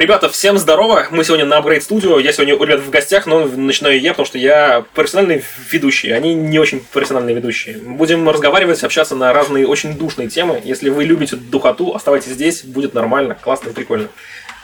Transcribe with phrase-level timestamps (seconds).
[0.00, 1.08] Ребята, всем здорово!
[1.10, 2.22] Мы сегодня на Upgrade Studio.
[2.22, 6.10] Я сегодня у ребят в гостях, но начинаю я, потому что я профессиональный ведущий.
[6.12, 7.76] Они не очень профессиональные ведущие.
[7.76, 10.58] Будем разговаривать, общаться на разные очень душные темы.
[10.64, 14.08] Если вы любите духоту, оставайтесь здесь, будет нормально, классно и прикольно.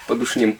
[0.08, 0.58] Подушним.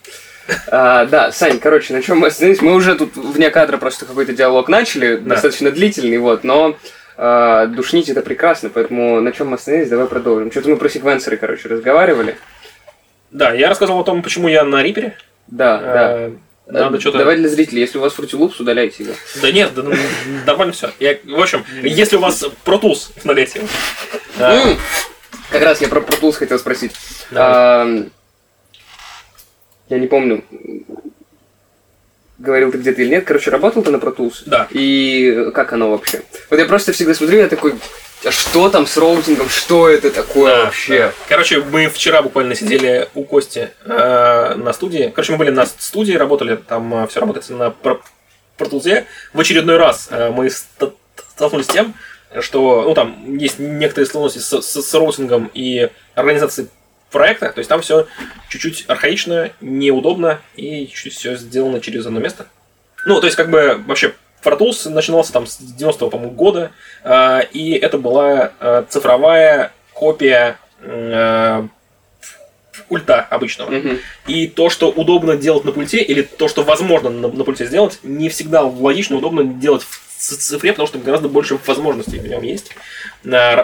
[0.66, 2.60] А, да, Сань, короче, на чем мы остановились?
[2.60, 5.30] Мы уже тут вне кадра просто какой-то диалог начали, Да.
[5.30, 6.76] достаточно длительный, вот, но
[7.16, 10.50] а, душнить это прекрасно, поэтому на чем мы остановились, давай продолжим.
[10.50, 12.36] Что-то мы про секвенсоры, короче, разговаривали.
[13.36, 15.18] Да, я рассказывал о том, почему я на Рипере.
[15.46, 16.12] Да, да.
[16.18, 16.32] Э,
[16.68, 17.18] Надо Э, что-то...
[17.18, 19.12] Давай для зрителей, если у вас Loops, удаляйте его.
[19.42, 19.92] Да нет, да, ну,
[20.46, 20.90] нормально все.
[20.98, 23.60] В общем, если у вас Pro Tools в налете,
[24.38, 24.78] э, М,
[25.50, 26.92] Как раз я про Pro Tools хотел спросить.
[27.30, 27.50] Давай.
[27.52, 28.06] А,
[29.90, 30.42] Я не помню,
[32.38, 33.24] говорил ты где-то или нет.
[33.26, 34.44] Короче, работал ты на Pro Tools?
[34.46, 34.66] Да.
[34.70, 36.22] И как оно вообще?
[36.48, 37.74] Вот я просто всегда смотрю, я такой,
[38.30, 40.98] что там с роутингом, что это такое Да, вообще?
[40.98, 41.12] да.
[41.28, 45.12] Короче, мы вчера буквально сидели у Кости э, на студии.
[45.14, 47.74] Короче, мы были на студии, работали, там все работает на
[48.58, 49.04] Tools.
[49.32, 50.92] В очередной раз э, мы ст-
[51.34, 51.94] столкнулись с тем,
[52.40, 56.68] что ну, там есть некоторые сложности с, с- с роутингом и организацией
[57.10, 57.50] проекта.
[57.50, 58.06] То есть там все
[58.48, 62.46] чуть-чуть архаично, неудобно и чуть-чуть все сделано через одно место.
[63.04, 64.14] Ну, то есть, как бы вообще
[64.54, 66.70] Tools начинался там с 90-го, по-моему, года,
[67.04, 71.66] э, и это была э, цифровая копия э,
[72.88, 73.70] ульта обычного.
[73.70, 73.98] Мгм.
[74.26, 77.98] И то, что удобно делать на пульте, или то, что возможно на, на пульте сделать,
[78.02, 82.72] не всегда логично удобно делать в цифре, потому что гораздо больше возможностей в нем есть.
[83.22, 83.54] На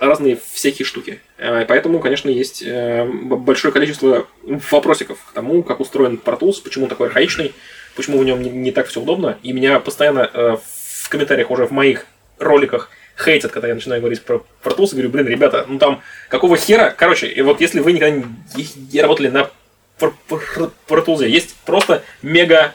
[0.00, 1.20] разные всякие штуки.
[1.38, 7.06] Поэтому, конечно, есть большое количество вопросиков к тому, как устроен Pro Tools, почему он такой
[7.06, 7.52] архаичный,
[7.94, 9.38] почему в нем не, не так все удобно.
[9.42, 10.56] И меня постоянно э,
[11.02, 12.06] в комментариях уже в моих
[12.38, 12.90] роликах
[13.22, 16.56] хейтят, когда я начинаю говорить про Pro Tools, и говорю, блин, ребята, ну там, какого
[16.56, 16.90] хера?
[16.96, 18.24] Короче, и вот если вы никогда не,
[18.92, 19.50] не работали на
[21.04, 22.72] Tools, есть просто мега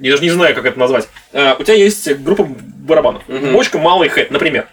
[0.00, 1.08] я даже не знаю, как это назвать.
[1.32, 3.22] А, у тебя есть группа барабанов.
[3.28, 3.52] Мгм.
[3.52, 4.66] Бочка, малый хэт, например.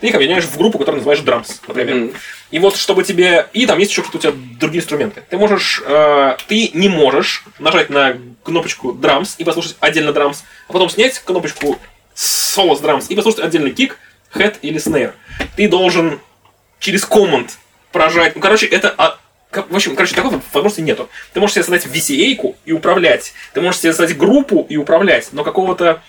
[0.00, 1.94] Ты их объединяешь в группу, которую называешь драмс, например.
[1.94, 2.12] Мгм.
[2.50, 3.48] И вот чтобы тебе...
[3.52, 5.22] И там есть еще какие-то у тебя другие инструменты.
[5.28, 5.82] Ты можешь...
[5.84, 11.18] э, ты не можешь нажать на кнопочку drums и послушать отдельно драмс, а потом снять
[11.20, 11.78] кнопочку
[12.14, 13.98] соло с драмс и послушать отдельно кик,
[14.30, 15.14] хэт или снейр.
[15.56, 16.20] Ты должен
[16.78, 17.56] через команд
[17.92, 18.34] прожать...
[18.34, 18.94] Ну, короче, это...
[18.98, 19.18] а,
[19.52, 21.08] в общем, короче, такой возможности нету.
[21.32, 23.32] Ты можешь себе создать VCA-ку и управлять.
[23.54, 26.02] Ты можешь себе создать группу и управлять, но какого-то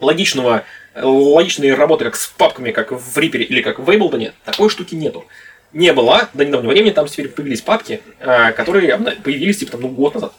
[0.00, 4.68] логичного, э, логичной работы, как с папками, как в Reaper или как в Ableton, такой
[4.70, 5.26] штуки нету.
[5.72, 9.88] Не было до недавнего времени, там теперь появились папки, э, которые появились типа там, ну,
[9.88, 10.32] год назад.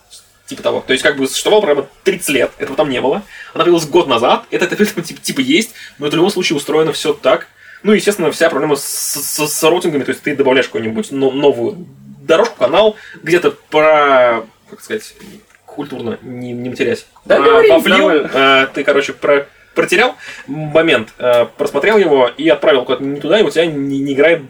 [0.46, 0.84] Типа того.
[0.86, 3.24] То есть, как бы существовало прямо 30 лет, этого там не было.
[3.54, 6.92] Она появилась год назад, это, это типа, типа есть, но это в любом случае устроено
[6.92, 7.48] все так.
[7.84, 11.88] Ну, естественно, вся проблема с, с- с роутингами, то есть ты добавляешь какую-нибудь но- новую
[12.22, 15.14] дорожку, канал, где-то про, как сказать,
[15.66, 17.06] культурно не, не матерясь.
[17.26, 18.30] Да, а, говори, нормально.
[18.34, 20.16] э, ты, короче, про протерял
[20.48, 24.42] момент, э, просмотрел его и отправил куда-то не туда, и у тебя не, не играет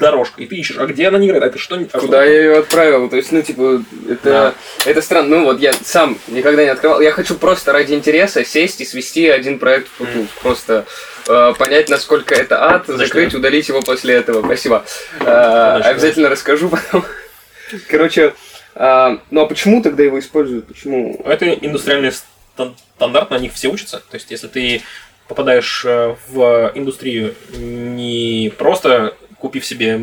[0.00, 0.42] дорожка.
[0.42, 1.44] И ты ищешь, а где она не играет?
[1.44, 1.76] А это что?
[1.76, 2.30] а Куда что?
[2.30, 3.08] я ее отправил?
[3.08, 4.54] То есть, ну, типа, это,
[4.84, 5.38] это странно.
[5.38, 7.00] Ну, вот я сам никогда не открывал.
[7.00, 10.28] Я хочу просто ради интереса сесть и свести один проект в Tools.
[10.42, 10.84] Просто
[11.28, 13.38] э, понять, насколько это ад, Значит, закрыть, да.
[13.38, 14.44] удалить его после этого.
[14.44, 14.84] Спасибо.
[15.20, 17.04] Э, обязательно расскажу потом.
[17.88, 18.34] Короче,
[18.74, 20.66] э, ну а почему тогда его используют?
[20.66, 21.20] Почему?
[21.24, 22.12] Это индустриальный
[22.54, 23.98] стан- стандарт, на них все учатся.
[24.10, 24.82] То есть, если ты
[25.28, 30.00] попадаешь э, в индустрию не просто купив себе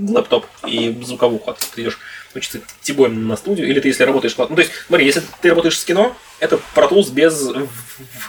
[0.00, 1.98] лэптоп и звуковуху, а ты идешь
[2.34, 4.36] учиться тибоем на студию, или ты если работаешь...
[4.36, 7.48] Ну, то есть, смотри, если ты работаешь с кино, это Pro Tools без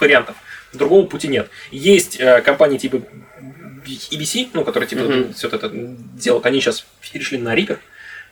[0.00, 0.36] вариантов.
[0.72, 1.50] Другого пути нет.
[1.70, 3.02] Есть э, компании типа
[3.84, 5.34] EBC, ну, которые типа Мгм.
[5.34, 7.78] все это делают, они сейчас перешли на Reaper.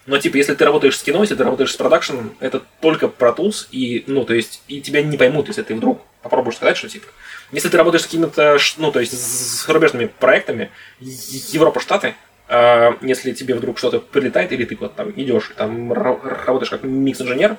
[0.08, 3.36] Но типа, если ты работаешь с кино, если ты работаешь с продакшеном, это только Pro
[3.36, 6.88] Tools, и, ну, то есть, и тебя не поймут, если ты вдруг попробуешь сказать, что
[6.88, 7.06] типа.
[7.52, 12.14] Если ты работаешь с какими-то, ну, то есть, с зарубежными проектами, Европа, Штаты,
[12.48, 16.82] а, если тебе вдруг что-то прилетает, или ты вот там идешь, там ра- работаешь как
[16.84, 17.58] микс-инженер,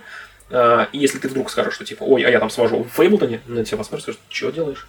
[0.50, 3.42] а, и если ты вдруг скажешь, что типа, ой, а я там свожу в Ableton,
[3.45, 4.88] на тебя посмотрят, скажут, что делаешь?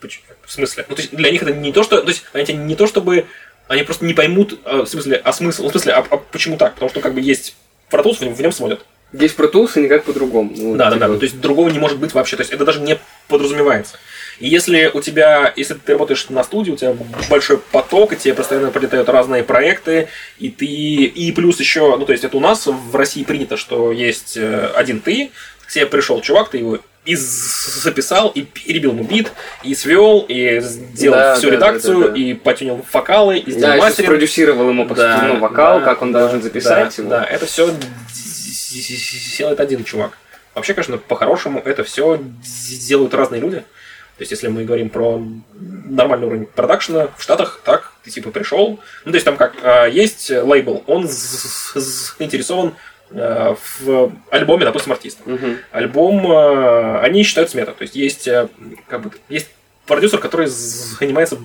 [0.00, 0.84] Поч- В смысле?
[0.88, 2.00] Ну, то есть для них это не то, что.
[2.02, 3.26] То есть они не то, чтобы.
[3.70, 5.62] Они просто не поймут, а, в смысле, а смысл.
[5.62, 6.74] Ну, в смысле, а, а почему так?
[6.74, 7.54] Потому что как бы есть
[7.88, 8.84] Pro Tools, в нем, сводят.
[9.12, 10.50] Здесь Pro Tools и никак по-другому.
[10.56, 11.16] Ну, Да, да, типа, да.
[11.18, 12.34] То есть другого не может быть вообще.
[12.34, 13.96] То есть это даже не подразумевается.
[14.40, 16.96] И если у тебя, если ты работаешь на студии, у тебя
[17.28, 20.08] большой поток, и тебе постоянно прилетают разные проекты,
[20.40, 23.92] и ты, и плюс еще, ну то есть это у нас в России принято, что
[23.92, 25.30] есть э, один ты,
[25.64, 29.32] к тебе пришел чувак, ты его и записал, и перебил ему бит,
[29.62, 32.16] и свел, и сделал Да, всю да, да, редакцию, да, да.
[32.16, 34.10] и потюнил вокалы, и сделал Да, мастеринг.
[34.10, 37.10] спродюсировал ему по Да, ну, вокал, да, как он да, должен записать да, его.
[37.10, 37.74] Да, это все
[39.38, 40.18] делает один чувак.
[40.54, 42.20] Вообще, конечно, по-хорошему это все
[42.86, 43.64] делают разные люди.
[44.18, 45.22] То есть, если мы говорим про
[45.58, 48.78] нормальный уровень продакшена в Штатах, так, ты типа пришел.
[49.06, 52.74] Ну, то есть, там как, а, есть лейбл, он заинтересован
[53.10, 55.22] в альбоме, допустим, артиста.
[55.26, 55.58] Мгм.
[55.72, 57.72] Альбом, а, они считают смета.
[57.72, 58.48] То есть, есть, а,
[58.88, 59.48] как бы, есть
[59.86, 61.38] продюсер, который занимается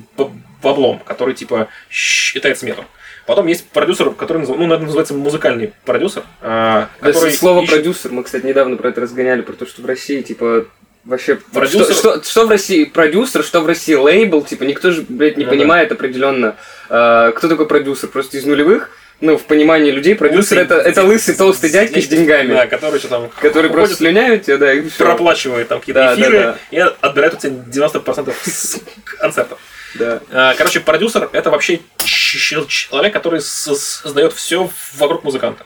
[0.62, 2.86] баблом, который, типа, считает смету.
[3.26, 8.12] Потом есть продюсер, который, ну, наверное, называется музыкальный продюсер, а, Да, который слово ищет- продюсер,
[8.12, 10.66] мы, кстати, недавно про это разгоняли, про то, что в России, типа,
[11.06, 11.40] вообще...
[11.52, 15.38] Продюсер- Что, что, что в России продюсер, что в России лейбл, типа, никто же, блядь,
[15.38, 15.56] не Ну да.
[15.58, 16.56] понимает определенно,
[16.90, 18.92] э, кто такой продюсер, просто из нулевых,
[19.22, 23.00] ну, в понимании людей, продюсер Лысый- это, это лысый толстый дядька с деньгами, Да, который
[23.00, 25.06] что там который просто слюняют тебя, да, и всё.
[25.06, 26.58] проплачивает там какие-то Да, да, эфиры да.
[26.72, 28.80] и отбирает у тебя 90% с
[29.20, 29.60] концертов.
[29.96, 30.20] Да.
[30.32, 35.66] А, Короче, продюсер это вообще человек, который создает все вокруг музыканта.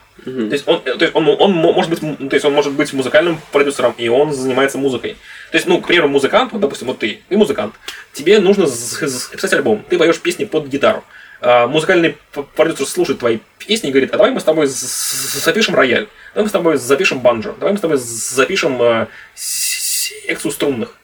[0.50, 2.94] То есть он, то есть он, он мо- может быть, то есть он может быть
[2.94, 5.18] музыкальным продюсером, и он занимается музыкой.
[5.52, 7.76] То есть, ну, к примеру, музыкант, вот, допустим, вот ты, ты музыкант,
[8.14, 11.04] тебе нужно записать альбом, ты поешь песни под гитару.
[11.42, 12.18] А, музыкальный
[12.56, 16.50] продюсер слушает твои песни и говорит, а давай мы с тобой запишем рояль, давай мы
[16.50, 20.96] с тобой запишем банджо, давай мы с тобой запишем э, секцию струнных.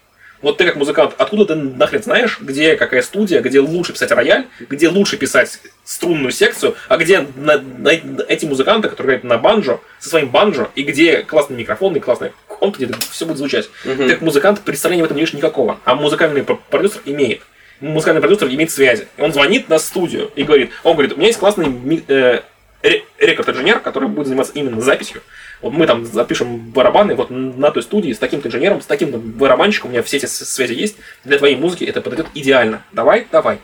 [0.46, 4.46] Вот ты как музыкант, откуда ты нахрен знаешь, где какая студия, где лучше писать рояль,
[4.70, 7.90] где лучше писать струнную секцию, а где на- на-
[8.28, 12.32] эти музыканты, которые играют на банджо, со своим банджо, и где классный микрофон и классный
[12.48, 13.72] комп, где все будет звучать.
[13.86, 13.98] Мгм.
[14.06, 17.42] Ты как музыкант представления в этом не имеешь никакого, а музыкальный продюсер имеет.
[17.80, 19.08] Музыкальный продюсер имеет связи.
[19.18, 21.74] Он звонит на студию и говорит, он говорит, у меня есть классный
[22.08, 22.42] э,
[22.84, 25.24] ре- рекорд-инженер, который будет заниматься именно записью.
[25.62, 29.90] Вот мы там запишем барабаны вот на той студии с таким-то инженером, с таким барабанщиком,
[29.90, 30.98] у меня все эти связи есть.
[31.24, 32.84] Для твоей музыки это подойдет идеально.
[32.92, 33.60] Давай, давай.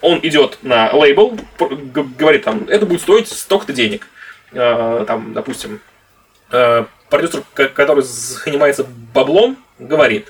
[0.00, 1.38] Он идет на лейбл,
[2.18, 4.06] говорит там, это будет стоить столько-то денег.
[4.52, 5.80] Э, там, допустим,
[6.50, 10.28] э, продюсер, ко- который занимается баблом, говорит,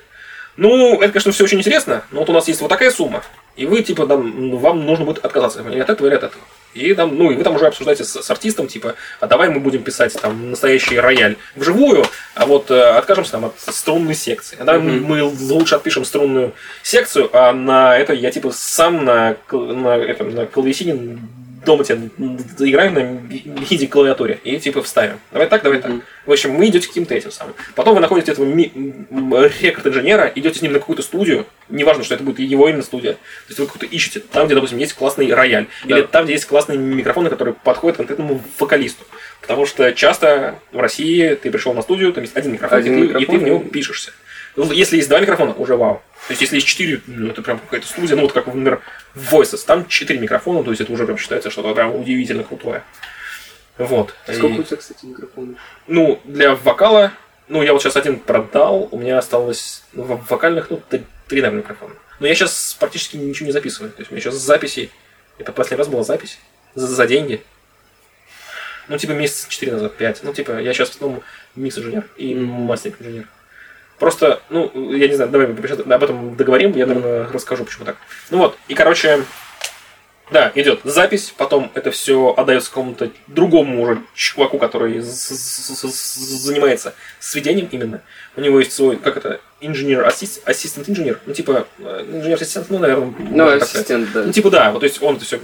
[0.56, 3.22] ну, это, конечно, все очень интересно, но вот у нас есть вот такая сумма,
[3.56, 6.42] и вы, типа, там, ну, вам нужно будет отказаться от этого, или от этого.
[6.74, 9.60] И там, ну, и вы там уже обсуждаете с, с артистом, типа, а давай мы
[9.60, 12.04] будем писать там настоящий рояль вживую,
[12.34, 14.56] а вот э, откажемся там от струнной секции.
[14.60, 15.04] А давай Мгм.
[15.04, 20.46] мы лучше отпишем струнную секцию, а на это я типа сам на, на, этом, на
[20.46, 21.18] клавесине
[21.64, 22.10] дома тебе
[22.56, 25.18] заиграем на MIDI клавиатуре и типа вставим.
[25.32, 25.92] Давай так, давай так.
[26.26, 27.54] В общем, вы идете каким-то этим самым.
[27.74, 32.38] Потом вы находите этого рекорд-инженера, идете с ним на какую-то студию, неважно, что это будет
[32.38, 33.12] его именно студия.
[33.14, 33.18] То
[33.48, 35.98] есть вы какую-то ищете, там, где, допустим, есть классный рояль, Да.
[35.98, 39.04] или там, где есть классные микрофоны, которые подходят конкретному вокалисту.
[39.40, 42.96] Потому что часто в России ты пришел на студию, там есть один микрофон, Один и,
[42.96, 44.12] ты, и микрофон, ты в него пишешься.
[44.56, 46.00] Ну, Если есть два микрофона, уже вау.
[46.28, 48.80] То есть, если есть четыре, ну, это прям какая-то студия, ну, вот как, например,
[49.14, 52.84] в Voices, там четыре микрофона, то есть, это уже прям считается что-то прям удивительно крутое.
[53.78, 54.14] Вот.
[54.24, 55.58] Сколько И- у тебя, кстати, микрофонов?
[55.88, 57.12] ну, для вокала,
[57.48, 61.40] ну, я вот сейчас один продал, у меня осталось ну, в вокальных, ну, три, три,
[61.42, 61.94] наверное, микрофона.
[62.20, 63.90] Но я сейчас практически ничего не записываю.
[63.90, 64.90] То есть у меня сейчас записи,
[65.38, 66.38] это последний раз была запись
[66.76, 67.42] за, за деньги.
[68.86, 70.20] Ну, типа месяца четыре назад, пять.
[70.22, 71.22] Ну, типа, я сейчас основном
[71.56, 72.44] микс-инженер и Мгм.
[72.66, 73.26] мастеринг-инженер.
[73.98, 77.96] Просто, ну, я не знаю, давай об этом договорим, я, наверное, расскажу, почему так.
[78.30, 79.24] Ну вот, и, короче,
[80.30, 88.00] да, идет запись, потом это все отдается какому-то другому уже чуваку, который занимается сведением именно.
[88.36, 92.78] У него есть свой, как это, инженер, ассистент инженер, ну типа э, инженер ассистент, ну
[92.78, 93.12] наверное.
[93.18, 94.22] Ну, ассистент, да.
[94.24, 95.40] Ну типа да, вот то есть он это все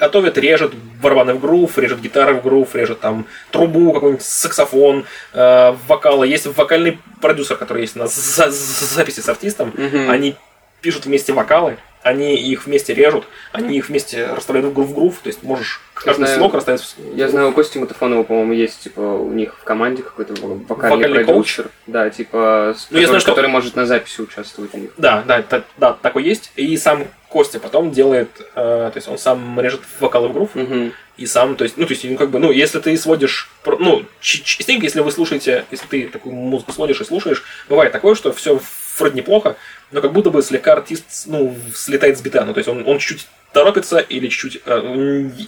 [0.00, 5.74] готовит, режет барабаны в грув, режет гитары в грув, режет там трубу, какой-нибудь саксофон, э,
[5.88, 6.26] вокалы.
[6.28, 9.72] Есть вокальный продюсер, который есть на за- за- записи с артистом.
[9.74, 10.10] Мгм.
[10.10, 10.36] Они
[10.82, 15.18] пишут вместе вокалы, они их вместе режут, они их вместе расставляют в грув, в грув,
[15.22, 16.38] то есть можешь каждый знаю.
[16.38, 16.80] слог расставить.
[16.82, 20.96] в- Я знаю, у Кости Матафонова, по-моему, есть, типа, у них в команде какой-то вокальный,
[20.96, 21.68] Вокальный продюсер.
[21.86, 24.90] Да, типа, с- Ну, я который, знаю, что- который может на записи участвовать у них.
[24.96, 26.52] Да, да, та- да, такой есть.
[26.56, 30.92] И сам Костя потом делает, э, то есть он сам режет вокалы в грув, Мгм.
[31.16, 34.04] и сам, то есть, ну, то есть, ну, как бы, ну, если ты сводишь, ну,
[34.20, 38.58] частенько, если вы слушаете, если ты такую музыку сводишь и слушаешь, бывает такое, что все
[38.98, 39.56] вроде неплохо,
[39.92, 42.98] но как будто бы слегка артист, ну, слетает с бита, ну, то есть он, он
[42.98, 44.80] чуть-чуть торопится или чуть-чуть э,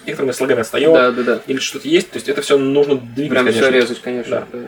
[0.07, 1.41] некоторыми слогами отстает, Да, да, да.
[1.47, 3.63] или что-то есть, то есть это все нужно двигать, Прям конечно.
[3.69, 4.47] все резать, конечно.
[4.53, 4.59] да.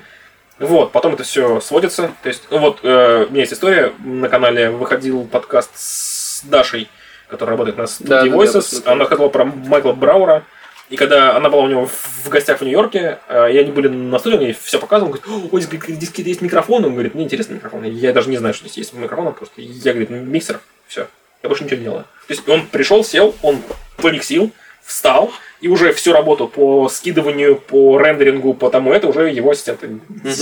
[0.58, 2.10] Вот, потом это все сводится.
[2.22, 6.88] То есть, ну вот, э, у меня есть история, на канале выходил подкаст с Дашей,
[7.28, 8.52] которая работает на студии Да, да, да, Voices.
[8.54, 8.92] посмотрел.
[8.92, 10.44] она рассказывала про Майкла Браура.
[10.90, 14.18] И когда она была у него в гостях в Нью-Йорке, э, и они были на
[14.18, 15.62] студии, он ей все показывал, он говорит, ой,
[15.94, 16.88] здесь, какие-то есть микрофоны.
[16.88, 17.86] Он говорит, мне интересны микрофоны.
[17.86, 21.06] Я даже не знаю, что здесь есть микрофоны, просто я, говорит, миксер, все.
[21.42, 22.04] Я больше ничего не делаю.
[22.26, 23.62] То есть он пришел, сел, он
[23.98, 24.50] помиксил,
[24.82, 29.86] встал, и уже всю работу по скидыванию, по рендерингу, по тому это уже его ассистенты
[30.08, 30.32] Мгм.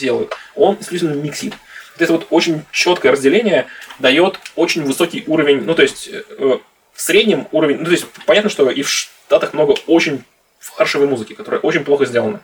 [0.00, 0.34] делают.
[0.54, 1.54] Он исключительно миксит.
[1.94, 3.66] Вот это вот очень четкое разделение
[3.98, 6.58] дает очень высокий уровень, ну то есть э,
[6.96, 10.24] в среднем уровень, ну то есть понятно, что и в Штатах много очень
[10.58, 12.40] фаршевой музыки, которая очень плохо сделана.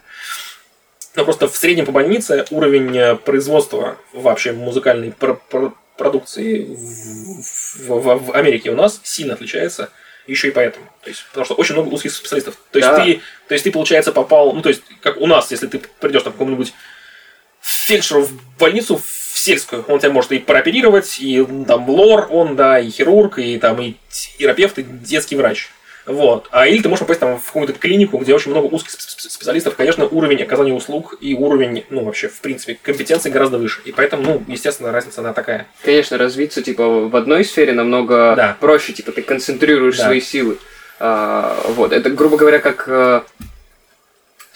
[1.14, 7.88] Но просто в среднем по больнице уровень э, производства вообще музыкальной пр- пр- продукции в,
[7.88, 9.90] в- в Америке у нас сильно отличается.
[10.26, 10.87] Еще и поэтому.
[11.02, 12.56] То есть, потому что очень много узких специалистов.
[12.71, 13.04] То есть, Да.
[13.04, 16.23] ты, то есть ты, получается, попал, ну, то есть, как у нас, если ты придешь
[16.23, 16.73] там, к какому-нибудь
[17.61, 19.00] фельдшеру в больницу
[19.43, 23.81] сельскую, он тебя может и прооперировать, и там лор, он, да, и хирург, и там
[23.81, 25.69] и терапевт, и детский врач.
[26.05, 26.49] Вот.
[26.51, 29.29] А или ты можешь попасть там в какую-то клинику, где очень много узких спе- спе-
[29.31, 33.83] специалистов, конечно, уровень оказания услуг и уровень, ну, вообще, в принципе, компетенции гораздо выше.
[33.85, 35.69] И поэтому, ну, естественно, разница она такая.
[35.85, 38.57] Конечно, развиться, типа, в одной сфере намного Да.
[38.59, 40.05] проще, типа, ты концентрируешь Да.
[40.07, 40.59] свои силы.
[40.99, 43.23] А, вот, это, грубо говоря, как э,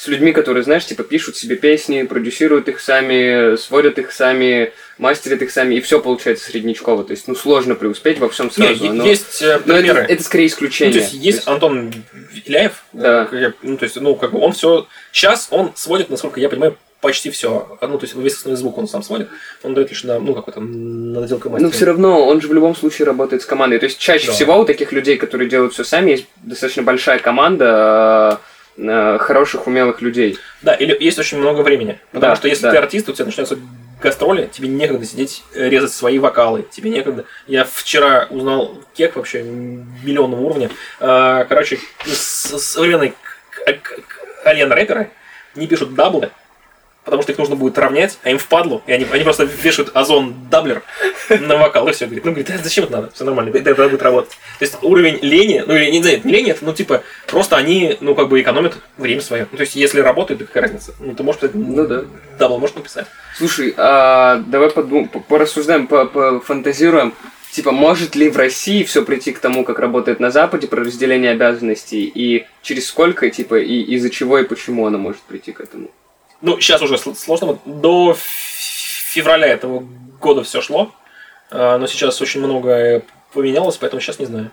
[0.07, 5.43] с людьми, которые, знаешь, типа, пишут себе песни, продюсируют их сами, сводят их сами, мастерят
[5.43, 7.03] их сами, и все получается среднячково.
[7.05, 8.85] То есть, ну, сложно преуспеть во всем сразу.
[8.85, 10.07] е- но есть э, но это, примеры.
[10.09, 10.93] это скорее Ну, исключение.
[10.95, 11.93] то есть есть Антон
[12.33, 13.25] Виляев, Да.
[13.25, 14.87] как я- ну, то есть, ну, как бы он все.
[15.13, 17.79] Сейчас он сводит, насколько я понимаю, почти все.
[17.83, 19.29] Ну, то есть весь основной звук он сам сводит.
[19.63, 22.75] Он дает лишь на, ну, какой-то на доделку Но все равно он же в любом
[22.77, 23.79] случае работает с командой.
[23.79, 24.33] То есть чаще Да.
[24.33, 29.67] всего у таких людей, которые делают все сами, есть достаточно большая команда э, э, хороших,
[29.67, 30.39] умелых людей.
[30.63, 31.99] Да, или есть очень много времени.
[32.13, 32.71] Потому Да, что если да.
[32.73, 33.59] ты артист, у тебя начнется
[34.03, 37.25] гастроли, тебе некогда сидеть, э, резать свои вокалы, тебе некогда.
[37.47, 40.71] Я вчера узнал кек вообще миллионного уровня.
[41.01, 45.11] А, Короче, современные к- к- к- колен-рэперы
[45.55, 46.31] не пишут double ы,
[47.07, 50.35] потому что их нужно будет равнять, а им впадлу, и они, они просто вешают Ozone
[50.51, 50.83] Doubler
[51.31, 52.05] на вокал, и все.
[52.05, 53.11] Говорит, ну, говорит, «А зачем это надо?
[53.15, 54.33] Все нормально, это будет работать.
[54.59, 57.97] То есть уровень лени, ну, или не знаю, не лени, это, ну, типа, просто они,
[58.01, 59.47] ну, как бы экономят время свое.
[59.51, 60.95] Ну, то есть, если работает, то какая разница?
[61.01, 62.05] Ну, ты можешь, Ну да.
[62.39, 63.07] double можешь написать.
[63.39, 67.15] Слушай, а давай подум- п- порассуждаем, по- пофантазируем.
[67.53, 71.31] Типа, может ли в России все прийти к тому, как работает на Западе про разделение
[71.31, 75.89] обязанностей, и через сколько, типа, и из-за чего и почему оно может прийти к этому?
[76.43, 77.47] Ну, сейчас уже сл- сложно.
[77.49, 79.87] Вот До февраля этого
[80.21, 80.93] года все шло.
[81.51, 83.03] А, Но сейчас очень многое
[83.33, 84.51] поменялось, поэтому сейчас не знаю.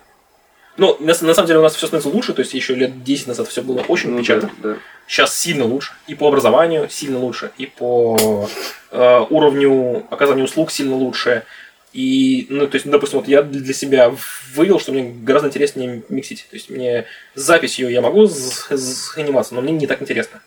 [0.77, 3.27] Ну, на, на самом деле у нас все становится лучше, то есть еще лет 10
[3.27, 4.49] назад все было очень Ну, печально.
[4.61, 4.75] да, да.
[5.07, 5.93] Сейчас сильно лучше.
[6.07, 8.49] И по образованию сильно лучше, и по
[8.91, 11.43] э, уровню оказания услуг сильно лучше.
[11.91, 14.11] И, ну, то есть, допустим, вот я для себя
[14.55, 16.47] вывел, что мне гораздо интереснее миксить.
[16.49, 20.41] То есть, мне с записью я могу заниматься, но мне не так интересно.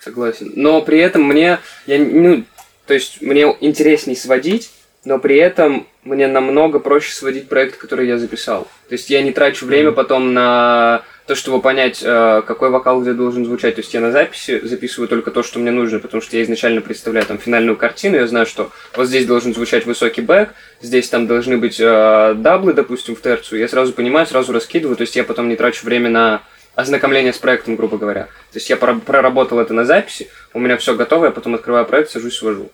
[0.00, 0.52] Согласен.
[0.56, 2.44] Но при этом мне, я, ну,
[2.86, 4.70] то есть мне интересней сводить,
[5.04, 8.64] но при этом мне намного проще сводить проект, который я записал.
[8.88, 13.12] То есть я не трачу время потом на то, чтобы понять, э, какой вокал где
[13.12, 13.76] должен звучать.
[13.76, 16.80] То есть я на записи записываю только то, что мне нужно, потому что я изначально
[16.80, 20.48] представляю там финальную картину, я знаю, что вот здесь должен звучать высокий бэк,
[20.82, 23.60] здесь там должны быть э, даблы, допустим, в терцию.
[23.60, 26.42] Я сразу понимаю, сразу раскидываю, то есть я потом не трачу время на
[26.74, 28.24] ознакомление с проектом, грубо говоря.
[28.24, 32.10] То есть я проработал это на записи, у меня все готово, я потом открываю проект,
[32.10, 32.70] сажусь, свожу.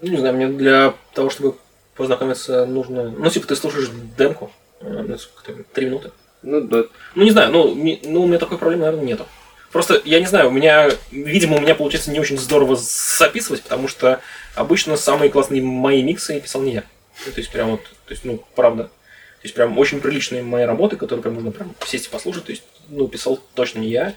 [0.00, 1.56] Ну, не знаю, мне для того, чтобы
[1.94, 3.10] познакомиться, нужно...
[3.10, 4.50] Ну, типа, ты слушаешь демку,
[4.80, 5.16] э, ну,
[5.72, 6.10] три минуты.
[6.42, 6.84] Ну да.
[7.14, 9.26] Ну, не знаю, ну, ну, у меня такой проблемы, наверное, нету.
[9.70, 13.88] Просто, я не знаю, у меня, видимо, у меня получается не очень здорово записывать, потому
[13.88, 14.20] что
[14.54, 16.84] обычно самые классные мои миксы писал не я.
[17.24, 18.84] Ну, то есть, прям вот, то есть, ну, правда.
[18.84, 22.44] То есть, прям очень приличные мои работы, которые прям можно прям сесть и послушать.
[22.44, 24.14] То есть, ну, писал точно не я.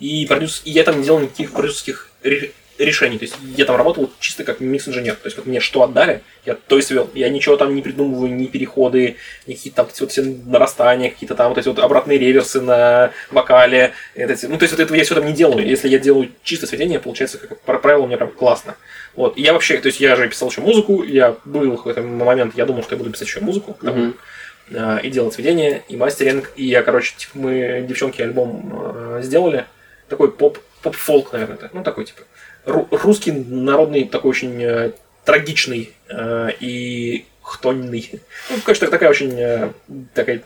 [0.00, 0.62] И, продюс...
[0.64, 3.18] и я там не делал никаких продюсерских ре- решений.
[3.18, 5.14] То есть, я там работал чисто как микс-инженер.
[5.16, 7.10] То есть, вот мне что отдали, я то и свел.
[7.14, 11.48] Я ничего там не придумываю, ни переходы, ни какие-то там вот все нарастания, какие-то там
[11.48, 13.92] вот эти вот обратные реверсы на вокале.
[14.14, 15.66] Это, ну, то есть, вот этого я все там не делаю.
[15.66, 18.76] Если я делаю чисто сведение, получается, как по правилу, мне прям классно.
[19.16, 19.36] Вот.
[19.36, 22.56] И я вообще, то есть, я же писал еще музыку, я был в какой-то момент,
[22.56, 23.76] я думал, что я буду писать еще музыку.
[23.82, 24.12] тому.
[24.74, 26.52] А, и делать сведения, и мастеринг.
[26.56, 29.66] И я, короче, типа, мы, девчонки, альбом э, сделали.
[30.08, 31.70] Такой поп, поп-фолк, наверное, это.
[31.72, 32.22] Ну, такой, типа,
[32.66, 34.92] ру- русский, народный, такой очень э,
[35.24, 38.20] трагичный э, и хтонный.
[38.50, 39.72] Ну, конечно, такая очень э,
[40.14, 40.42] такая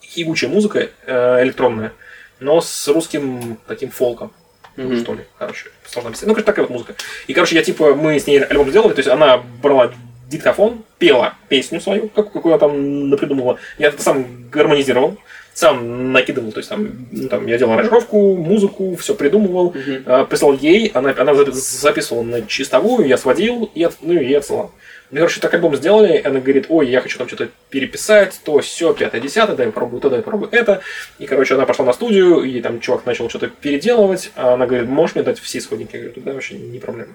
[0.00, 1.92] тягучая музыка э, электронная,
[2.40, 4.32] но с русским таким фолком.
[4.76, 5.00] Мгм.
[5.00, 6.26] Что ли, короче, сложно объяснить.
[6.26, 6.94] Ну, короче, такая вот музыка.
[7.28, 9.92] И, короче, я, типа, мы с ней альбом сделали, то есть она брала
[10.34, 13.58] диктофон, пела песню свою, как, какую я там напридумывала.
[13.78, 15.16] Я это сам гармонизировал,
[15.52, 20.02] сам накидывал, то есть там, ну, там я делал аранжировку, музыку, все придумывал, Мгм.
[20.06, 24.26] э, прислал ей, она, она запи- записывала на чистовую, я сводил, и, от- ну, и
[24.26, 24.72] я отсылал.
[25.10, 28.92] Мы, короче, так альбом сделали, она говорит, ой, я хочу там что-то переписать, то все,
[28.94, 30.80] пятое, десятое, дай попробую то, дай попробую это.
[31.20, 34.88] И, короче, она пошла на студию, и там чувак начал что-то переделывать, а она говорит,
[34.88, 35.94] можешь мне дать все исходники?
[35.94, 37.12] Я говорю, да, вообще не проблема.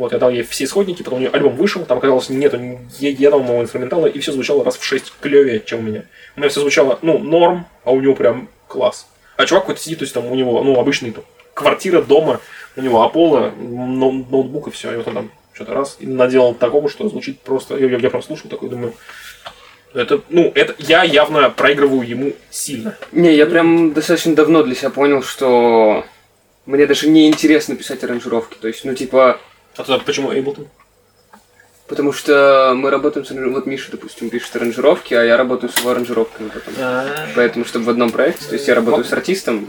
[0.00, 2.78] Вот, я дал ей все исходники, потом у нее альбом вышел, там оказалось нету ни
[3.00, 6.04] единого инструментала, и все звучало раз в шесть клевее, чем у меня.
[6.36, 9.06] У меня все звучало, ну, норм, а у него прям класс.
[9.36, 12.40] А чувак какой-то сидит, то есть там у него, ну, обычный там, квартира дома,
[12.76, 16.54] у него Аполло, ноу- ноутбук и все, и вот он там что-то раз и наделал
[16.54, 17.76] такого, что звучит просто.
[17.76, 18.94] Я, я, я прям слушал такой, думаю.
[19.92, 22.96] Это, ну, это я явно проигрываю ему сильно.
[23.12, 26.06] Не, я прям достаточно давно для себя понял, что
[26.64, 28.56] мне даже не интересно писать аранжировки.
[28.58, 29.38] То есть, ну, типа,
[29.76, 30.68] А то почему Эйблтон?
[31.90, 33.30] Потому что мы работаем с.
[33.30, 36.72] Вот Миша, допустим, пишет аранжировки, а я работаю с его аранжировками потом.
[37.34, 39.66] Поэтому, чтобы в одном проекте, то есть я работаю с артистом.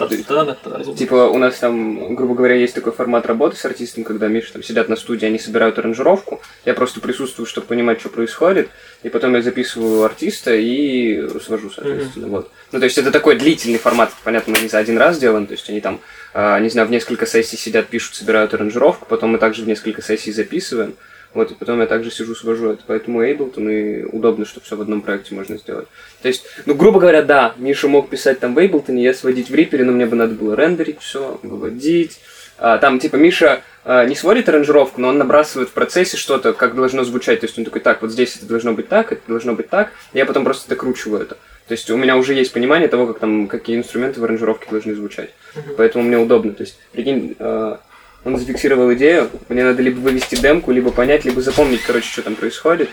[0.96, 4.62] Типа у нас там, грубо говоря, есть такой формат работы с артистом, когда Миша там
[4.62, 8.70] сидят на студии, они собирают аранжировку, я просто присутствую, чтобы понимать, что происходит,
[9.02, 12.52] и потом я записываю артиста и свожу, соответственно, вот.
[12.72, 15.54] Ну, то есть это такой длительный формат, понятно, мы не за один раз делаем, то
[15.54, 16.00] есть они там,
[16.36, 20.04] а, не знаю, в несколько сессий сидят, пишут, собирают аранжировку, потом мы также в несколько
[20.04, 20.94] сессий записываем,
[21.34, 22.84] вот, и потом я также сижу, свожу это.
[22.86, 25.88] Поэтому Ableton и удобно, что все в одном проекте можно сделать.
[26.22, 29.54] То есть, ну, грубо говоря, да, Миша мог писать там в Ableton, я сводить в
[29.54, 32.20] Reaper, но мне бы надо было рендерить все, выводить.
[32.58, 36.76] А, там, типа, Миша а, не сводит аранжировку, но он набрасывает в процессе что-то, как
[36.76, 37.40] должно звучать.
[37.40, 39.92] То есть он такой, так, вот здесь это должно быть так, это должно быть так.
[40.14, 41.38] Я потом просто докручиваю это.
[41.68, 44.94] То есть у меня уже есть понимание того, как там, какие инструменты в аранжировке должны
[44.94, 45.32] звучать.
[45.78, 46.52] Поэтому мне удобно.
[46.52, 47.80] То есть, прикинь, а,
[48.24, 52.36] он зафиксировал идею, мне надо либо вывести демку, либо понять, либо запомнить, короче, что там
[52.36, 52.90] происходит.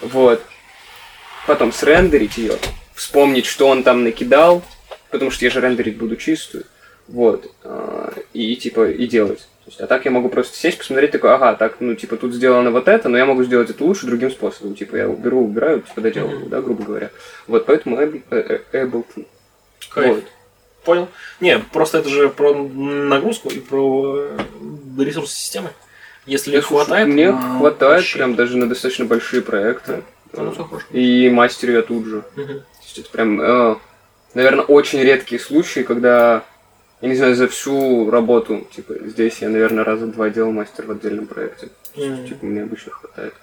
[0.00, 0.42] Вот.
[1.46, 2.54] Потом срендерить ее,
[2.94, 4.62] вспомнить, что он там накидал,
[5.10, 6.64] потому что я же рендерить буду чистую.
[7.08, 7.52] Вот.
[7.64, 9.40] а, И типа, и делать.
[9.64, 12.32] То есть, а так я могу просто сесть, посмотреть, такой, ага, так, ну, типа, тут
[12.34, 14.74] сделано вот это, но я могу сделать это лучше другим способом.
[14.74, 17.10] Типа, я уберу, убираю, типа, доделываю, да, грубо говоря.
[17.46, 19.26] Вот, поэтому э, э, Ableton.
[19.90, 20.14] Кайф.
[20.16, 20.24] Вот.
[20.90, 21.08] Понял?
[21.38, 24.38] Не, просто это же про нагрузку и про э,
[24.98, 25.70] ресурсы системы.
[26.26, 27.06] Если слушай, хватает...
[27.06, 28.16] Мне м, хватает вообще.
[28.16, 30.02] прям даже на достаточно большие проекты.
[30.32, 30.52] Ну.
[30.90, 32.24] И мастерю я тут же.
[32.34, 32.46] Мгм.
[32.46, 33.76] То есть это прям, э,
[34.34, 36.42] наверное, очень редкие случаи, когда,
[37.00, 40.90] я не знаю, за всю работу, типа, здесь я, наверное, раза два делал мастер в
[40.90, 41.68] отдельном проекте.
[41.94, 42.26] Мгм.
[42.26, 43.34] Типа, мне обычно хватает.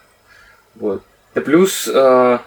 [0.75, 1.01] Вот.
[1.33, 2.39] Да плюс, э,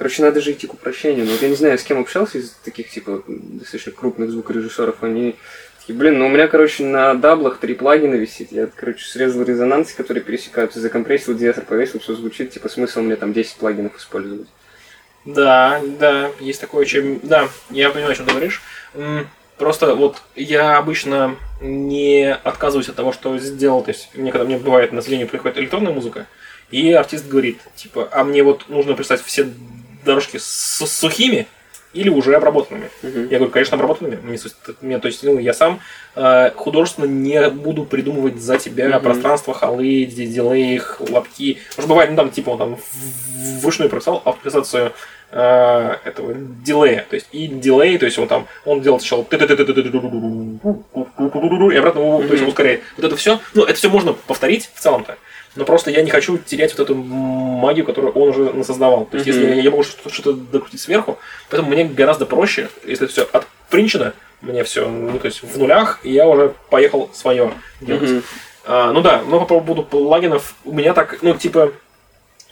[0.00, 1.26] короче, надо же идти к упрощению.
[1.26, 5.36] Ну, вот я не знаю, с кем общался из таких, типа, достаточно крупных звукорежиссеров, они
[5.78, 8.50] такие, блин, ну у меня, короче, на даблах три плагина висит.
[8.50, 13.34] Я, короче, срезал резонансы, которые пересекаются, закомпрессил, диэсер повесил, все звучит, типа, смысл мне там
[13.34, 14.48] 10 плагинов использовать.
[15.26, 17.20] Да, да, есть такое, чем...
[17.22, 18.62] Да, я понимаю, о чем ты говоришь.
[19.58, 23.82] Просто вот я обычно не отказываюсь от того, что сделал.
[23.82, 26.26] То есть мне когда мне бывает на зрение приходит электронная музыка,
[26.70, 29.46] и артист говорит, типа, а мне вот нужно представить все
[30.04, 31.46] дорожки с сухими
[31.92, 32.88] или уже обработанными.
[33.02, 33.22] Мгм.
[33.30, 34.14] Я говорю, конечно, обработанными.
[34.16, 35.80] То есть, мне, то есть, ну, я сам
[36.14, 39.02] э, художественно не буду придумывать за тебя Мгм.
[39.02, 41.58] пространство, холы, ди- дилей, хлопки.
[41.76, 42.78] Может, бывает, ну, там, типа, он там
[43.60, 44.92] вручную прописал автоматизацию
[45.30, 47.06] э, этого дилея.
[47.08, 49.22] То есть, и дилей, то есть, он там, он делал сначала
[51.70, 52.82] и обратно, то есть, ускоряет.
[52.96, 55.16] Вот это все, ну, это все можно повторить в целом-то.
[55.56, 59.06] Но просто я не хочу терять вот эту магию, которую он уже насоздавал.
[59.06, 63.28] То есть, если я, я могу что-то, докрутить сверху, поэтому мне гораздо проще, если все
[63.32, 68.24] отпринчено, мне все, ну, то есть в нулях, и я уже поехал свое делать.
[68.64, 71.72] А, ну да, но по поводу плагинов, у меня так, ну, типа,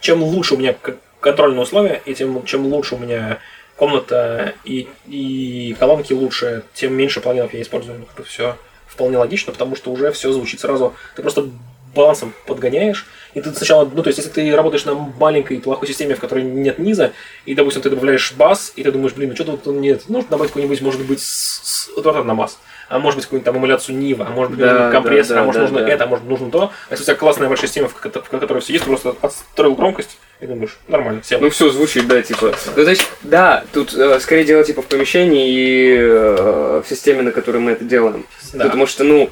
[0.00, 0.74] чем лучше у меня
[1.20, 3.38] контрольные условия, и тем чем лучше у меня
[3.76, 8.06] комната и, и колонки лучше, тем меньше плагинов я использую.
[8.16, 10.94] Ну, все вполне логично, потому что уже все звучит сразу.
[11.14, 11.48] Ты просто
[11.94, 16.14] балансом подгоняешь, и ты сначала, ну, то есть, если ты работаешь на маленькой плохой системе,
[16.14, 17.12] в которой нет низа,
[17.44, 20.50] и, допустим, ты добавляешь бас, и ты думаешь, блин, ну что тут нет, ну, добавить
[20.50, 23.96] какой-нибудь, может быть, с, с, вот это на бас, а может быть, какую-нибудь там эмуляцию
[23.96, 25.88] Нива, а может быть, Да, компрессор, да, а может, да, нужно да.
[25.92, 26.72] это, а может, нужно то.
[26.88, 29.74] А если у тебя классная большая система, в ко- в которой все есть, просто отстроил
[29.74, 31.40] громкость, и думаешь, нормально, всем.
[31.40, 32.54] Ну все звучит, да, типа.
[32.76, 37.22] Ну, то есть, да, тут э, скорее дело типа в помещении и э, в системе,
[37.22, 38.24] на которой мы это делаем.
[38.52, 38.64] Да.
[38.64, 39.30] Потому что, ну,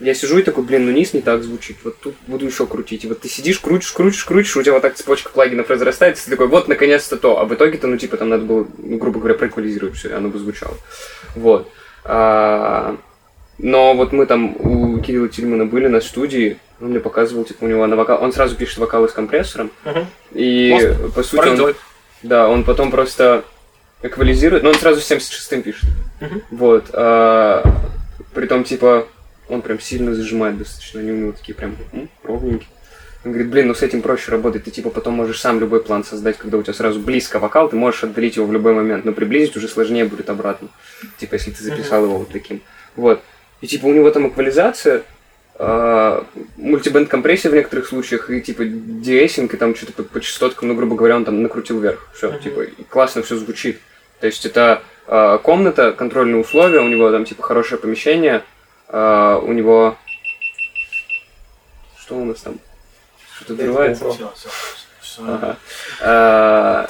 [0.00, 3.04] я сижу и такой, блин, ну низ не так звучит, вот тут буду еще крутить.
[3.04, 6.32] И вот ты сидишь, крутишь, крутишь, крутишь, у тебя вот так цепочка плагинов разрастается, ты
[6.32, 7.38] такой, вот, наконец-то то.
[7.40, 10.28] А в итоге-то, ну, типа, там надо было, ну, грубо говоря, проэквализировать все, и оно
[10.28, 10.76] бы звучало.
[11.36, 11.70] Вот.
[12.04, 12.96] А,
[13.58, 17.68] но вот мы там у Кирилла Тильмана были на студии, Он мне показывал, типа, у
[17.68, 18.22] него на вокал...
[18.22, 19.70] Он сразу пишет вокалы с компрессором.
[19.84, 20.06] Мгм.
[20.32, 21.08] И, Классно.
[21.10, 21.76] по сути, Правильно он- делает.
[22.22, 23.44] да, он потом просто
[24.02, 25.88] эквализирует, но он сразу с 76-м пишет.
[26.20, 26.42] Мгм.
[26.50, 26.90] Вот.
[26.92, 27.62] А,
[28.34, 29.06] притом, типа,
[29.48, 31.76] он прям сильно зажимает достаточно, они у него такие прям
[32.24, 32.68] ровненькие.
[33.24, 36.04] Он говорит, блин, ну с этим проще работать, ты типа потом можешь сам любой план
[36.04, 39.12] создать, когда у тебя сразу близко вокал, ты можешь отдалить его в любой момент, но
[39.12, 40.68] приблизить уже сложнее будет обратно.
[41.18, 42.60] Типа, если ты записал его вот таким.
[42.96, 43.22] Вот.
[43.62, 45.04] И типа у него там эквализация,
[45.56, 50.68] а, мультибенд компрессия в некоторых случаях, и типа деэссинг, и там что-то по, по частоткам,
[50.68, 52.06] ну, грубо говоря, он там накрутил вверх.
[52.14, 52.40] Все, Мгм.
[52.40, 53.80] типа, классно все звучит.
[54.20, 58.42] То есть это а, комната, контрольные условия, у него там типа хорошее помещение,
[58.88, 59.96] а, у него...
[61.98, 62.58] Что у нас там?
[63.44, 64.10] Что-то взрывается?
[64.10, 64.48] Все, все,
[65.00, 65.22] все.
[65.22, 65.56] Ага.
[66.00, 66.88] А,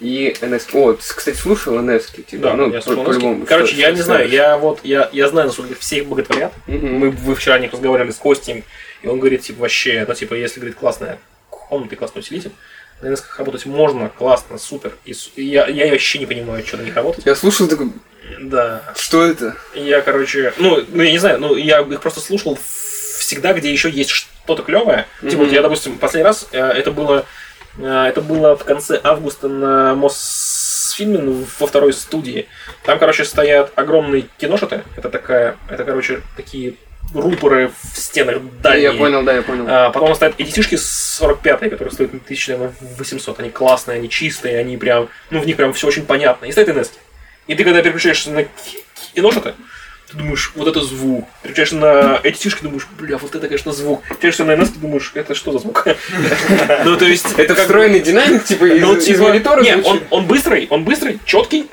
[0.00, 0.66] И NS...
[0.74, 2.22] О, ты, кстати, слушал NS?
[2.24, 3.28] Типа, Да, ну, я по- слушал по-любому.
[3.32, 3.48] английский.
[3.54, 4.34] Короче, Что- я что не знаю, скажешь?
[4.34, 6.52] я вот, я, я знаю, насколько все их боготворят.
[6.68, 6.92] Мгм.
[6.94, 8.62] Мы вы вчера о них разговаривали с Костем,
[9.02, 11.18] и он говорит, типа, вообще, ну, типа, если, говорит, классная
[11.50, 12.52] комната и классный усилитель,
[13.02, 14.94] на NS работать можно, классно, супер.
[15.04, 17.26] И, я, я вообще не понимаю, что на них работать.
[17.26, 17.90] Я слушал такой,
[18.40, 18.82] Да.
[18.96, 19.56] что это?
[19.74, 22.56] Я, короче, ну, ну, я не знаю, ну, я их просто слушал
[23.28, 25.06] всегда, где еще есть что-то клевое.
[25.20, 27.26] Типа, вот я, допустим, последний раз, э, это было,
[27.76, 32.46] э, это было в конце августа на Мосфильме ну, во второй студии.
[32.84, 34.82] Там, короче, стоят огромные киношоты.
[34.96, 36.76] Это такая, это, короче, такие
[37.12, 38.92] рупоры в стенах дальние.
[38.92, 39.66] Я понял, да, я понял.
[39.68, 43.40] А, потом стоят эдитишки 45 которые стоят 1800.
[43.40, 46.46] Они классные, они чистые, они прям, ну, в них прям все очень понятно.
[46.46, 46.92] И стоят NS.
[47.46, 49.54] И ты, когда переключаешься на ки- киношоты,
[50.10, 51.28] ты думаешь, вот это звук.
[51.42, 54.02] Переключаешься на эдитишки, думаешь, бля, вот это, конечно, звук.
[54.04, 55.86] Переключаешься на NS, ты думаешь, это что за звук?
[56.84, 57.26] Ну, то есть...
[57.36, 60.02] Это как встроенный динамик, типа, из, ну, из типа, монитора не, звучит?
[60.10, 61.66] он, быстрый, он быстрый, четкий,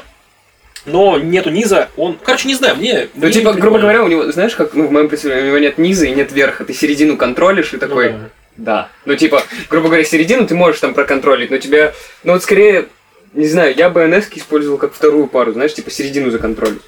[0.85, 1.89] но нету низа.
[1.95, 3.07] Он, короче, не знаю, мне.
[3.15, 5.77] Ну, типа, грубо говоря, у него, знаешь, как, ну, в моем представлении, у него нет
[5.77, 6.65] низа и нет верха.
[6.65, 8.19] Ты середину контролишь и Ну такой, да.
[8.57, 8.89] да.
[9.05, 11.93] Ну, типа, грубо говоря, середину ты можешь там проконтролить, но тебе,
[12.23, 12.87] ну, вот скорее,
[13.35, 16.81] не знаю, я бы NS использовал как вторую пару, знаешь, типа, середину законтролить.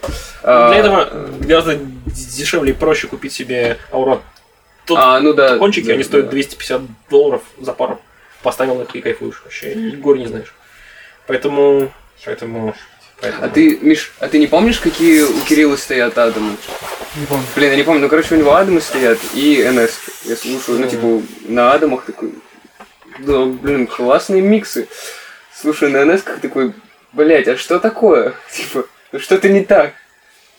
[0.43, 4.21] А, Для этого гораздо дешевле и проще купить себе Aura
[4.85, 5.57] Тут а, ну да.
[5.57, 6.31] кончики, да, они стоят да.
[6.31, 7.99] 250 долларов за пару.
[8.41, 9.73] Поставил их и кайфуешь вообще.
[9.73, 10.53] И горе не знаешь.
[11.27, 11.91] Поэтому...
[12.23, 12.73] Поэтому...
[13.19, 16.55] поэтому- А ты, Миш, а ты не помнишь, какие у Кирилла стоят Адамы?
[17.17, 17.43] Не помню.
[17.53, 19.91] Блин, я не помню, ну, короче, у него Адамы стоят и NS.
[20.23, 22.31] Я слушаю, ну, типа, на Адамах такой,
[23.19, 24.87] да, блин, классные миксы.
[25.59, 26.73] Слушаю на NS такой,
[27.13, 28.33] блять, а что такое?
[28.51, 29.93] Типа, ну что-то не так.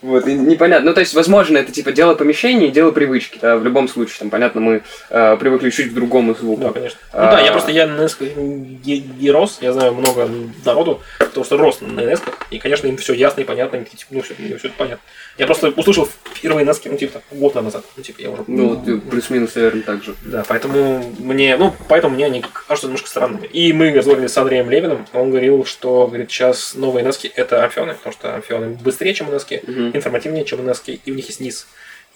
[0.01, 0.91] Вот, и непонятно.
[0.91, 3.41] Ну, то есть, возможно, это типа дело помещения и дело привычки.
[3.43, 6.63] Да, в любом случае, там, понятно, мы э, привыкли чуть к другому звуку.
[6.63, 6.99] Да, конечно.
[7.13, 10.31] Ну А- да, я просто я на NES не, не рос, я знаю много
[10.65, 11.01] народу,
[11.43, 14.23] потому что рос на NES, и, конечно, им все ясно и понятно, такие, типа, ну,
[14.23, 15.03] все, это понятно.
[15.37, 18.45] Я просто услышал впервые NES, ну, типа, год назад, ну, типа, я уже...
[18.47, 20.15] Ну, вот, э, плюс-минус, наверное, так же.
[20.25, 23.47] Да, поэтому мне, ну, поэтому мне они кажутся немножко странными.
[23.47, 27.95] И мы разговаривали с Андреем Левиным, он говорил, что, говорит, сейчас новые NES это амфионы,
[27.95, 29.97] потому что амфионы быстрее, чем NES, Мгм.
[29.97, 31.67] информативнее, чем NES, и в них есть низ.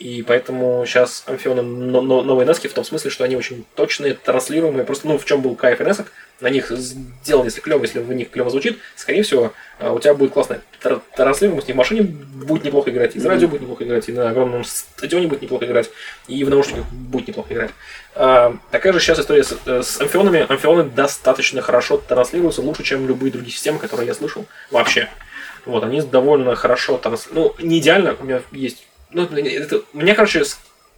[0.03, 4.15] И поэтому сейчас амфионы но- но- новые NES в том смысле, что они очень точные,
[4.15, 4.85] транслируемые.
[4.85, 6.05] Просто, ну, в чем был кайф NES,
[6.41, 10.15] на них сделано, если клево, если в них клево звучит, скорее всего, а, у тебя
[10.15, 13.85] будет классная тр- транслируемость, и в машине будет неплохо играть, и из радио будет неплохо
[13.85, 15.89] играть, и на огромном стадионе будет неплохо играть,
[16.27, 17.71] и в наушниках будет неплохо играть.
[18.17, 20.47] А, такая же сейчас история с, э, с амфионами.
[20.49, 25.09] Амфионы достаточно хорошо транслируются, лучше, чем любые другие системы, которые я слышал вообще.
[25.65, 27.61] Вот, они довольно хорошо транслируют.
[27.61, 28.85] Ну, не идеально, у меня есть...
[29.13, 30.45] Ну, это, меня, короче,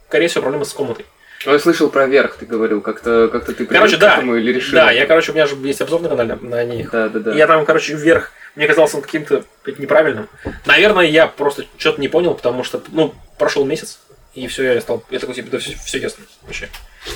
[0.07, 1.05] скорее всего, проблема с комнатой.
[1.45, 4.15] Ну, я слышал про верх, ты говорил, как-то как ты привык Короче, к да.
[4.15, 4.75] этому или решил?
[4.75, 6.89] Да, я, короче, у меня же есть обзор на канале на них.
[6.91, 7.35] Да, да, да.
[7.35, 9.43] Я там, короче, вверх, мне казался он каким-то
[9.77, 10.27] неправильным.
[10.65, 13.99] Наверное, я просто что-то не понял, потому что, ну, прошел месяц,
[14.33, 16.69] и все, я стал, я такой, типа, да, все, все ясно, вообще.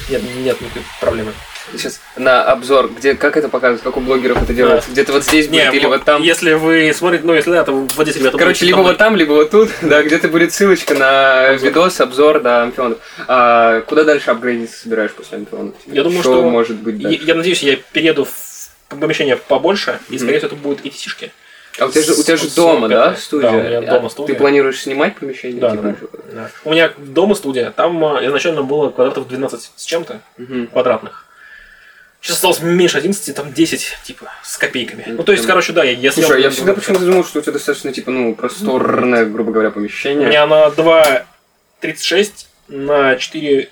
[0.10, 1.34] Нет, нет никакой проблемы.
[1.74, 4.90] Сейчас на обзор, где как это показывают, как у блогеров это делается?
[4.90, 6.22] Где-то вот здесь будет, или вот там.
[6.22, 9.52] Если вы смотрите, ну, если да, то здесь ребята Короче, либо вот там, либо вот
[9.52, 12.98] тут, да, где-то будет ссылочка на видос, обзор, да, амфионов.
[13.28, 15.76] А куда дальше апгрейдиться собираешь после амфионов?
[15.86, 20.18] Я думаю, что, что- может быть Я, я надеюсь, я перееду в помещение побольше, и,
[20.18, 21.32] скорее всего, это будут и тишки.
[21.78, 23.50] А у тебя же, у тебя же дома, да, да, студия?
[23.50, 24.34] у меня А дома студия.
[24.34, 25.62] Ты планируешь снимать помещение?
[25.62, 25.96] Да, типа, да,
[26.34, 26.52] да.
[26.66, 30.68] У меня дома студия, там а, изначально было квадратов 12 с чем-то Мгм.
[30.68, 31.26] квадратных.
[32.22, 35.06] Сейчас осталось меньше 11, там 10, типа, с копейками.
[35.08, 37.42] Ну, Ну, то есть, короче, да, я, я Слушай, я всегда почему-то думал, что у
[37.42, 40.28] тебя достаточно, типа, ну, просторное, грубо говоря, У помещение.
[40.28, 43.70] меня на 2,36 на 4,30.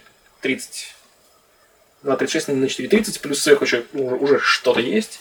[2.04, 5.20] 2,36 на 4,30, плюс сверху еще уже, уже что-то есть.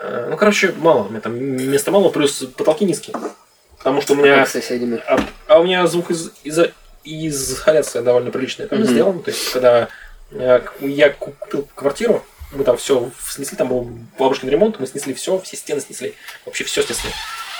[0.00, 1.04] Э, Ну, короче, мало.
[1.04, 3.14] У меня там места мало, плюс потолки низкие.
[3.78, 4.36] Потому что у меня...
[4.40, 5.02] Как с соседями.
[5.06, 6.72] А, а у меня звук из, изо-
[7.04, 8.88] изоляция довольно приличная там Мгм.
[8.88, 9.20] сделана.
[9.22, 9.88] То есть, когда
[10.80, 15.38] я ку- купил квартиру, мы там все снесли, там был бабушкин ремонт, мы снесли все,
[15.40, 17.10] все стены снесли, вообще все снесли.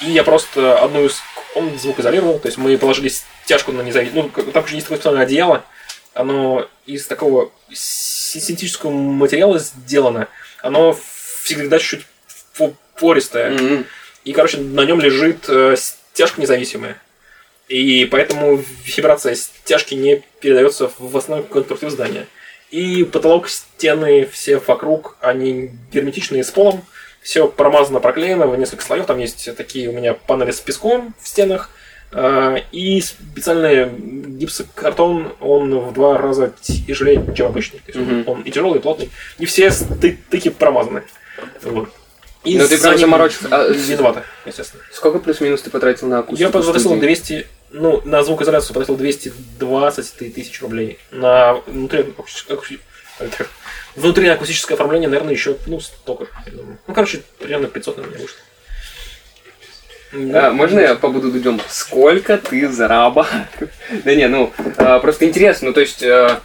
[0.02, 1.20] И я просто одну из
[1.54, 5.22] комнат звукоизолировал, то есть мы положили стяжку на независимую, ну, там же есть такое специальное
[5.22, 5.64] одеяло,
[6.12, 10.26] оно из такого си- синтетического материала сделано,
[10.60, 10.96] оно
[11.42, 12.06] всегда чуть-чуть
[12.98, 13.86] пористое, Мгм.
[14.24, 16.96] и, короче, на нем лежит э, стяжка независимая.
[17.68, 22.26] И поэтому вибрация стяжки не передается в основной конструктив здания.
[22.70, 26.84] И потолок, стены, все вокруг, они герметичные с полом.
[27.22, 29.06] Все промазано, проклеено в несколько слоев.
[29.06, 31.70] Там есть такие у меня панели с песком в стенах.
[32.12, 33.88] э, И специальный
[34.40, 37.78] гипсокартон, он в два раза тяжелее, чем обычный.
[37.80, 38.28] То есть он- Мгм.
[38.28, 39.10] он и тяжелый, и плотный.
[39.38, 41.02] И все стыки промазаны.
[41.62, 41.90] Вот.
[42.44, 43.48] И Ну, ты прям заморочился.
[43.50, 44.82] А, Виновата, естественно.
[44.92, 46.40] Сколько плюс-минус ты потратил на акустику?
[46.40, 47.00] Я потратил студии?
[47.00, 50.98] 200, ну, на звукоизоляцию потратил 220 ты- тысяч рублей.
[51.10, 52.14] На внутри,
[53.94, 56.78] внутри акустическое оформление, наверное, еще, ну, столько же, я думаю.
[56.86, 58.38] Ну, короче, примерно 500, наверное, вышло.
[60.12, 61.60] А, можно я побуду дудем?
[61.68, 63.46] Сколько ты зарабатываешь?
[64.04, 66.40] Да не, ну, а, просто интересно, ну, то есть, а,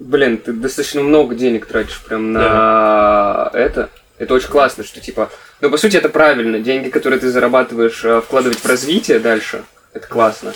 [0.00, 3.88] блин, ты достаточно много денег тратишь прям на это.
[4.18, 6.60] Это очень классно, что, типа, ну, по сути, это правильно.
[6.60, 10.54] Деньги, которые ты зарабатываешь, а, вкладывать в развитие дальше, это классно.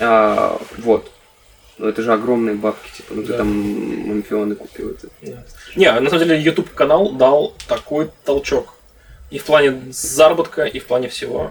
[0.00, 1.10] А, вот.
[1.78, 3.38] Ну, это же огромные бабки, типа, ну, ты Да.
[3.38, 3.48] там
[4.08, 4.90] мамфионы купил.
[4.90, 5.08] Это.
[5.76, 8.74] Не, на самом деле, YouTube канал дал такой толчок.
[9.30, 11.50] И в плане заработка, и в плане всего.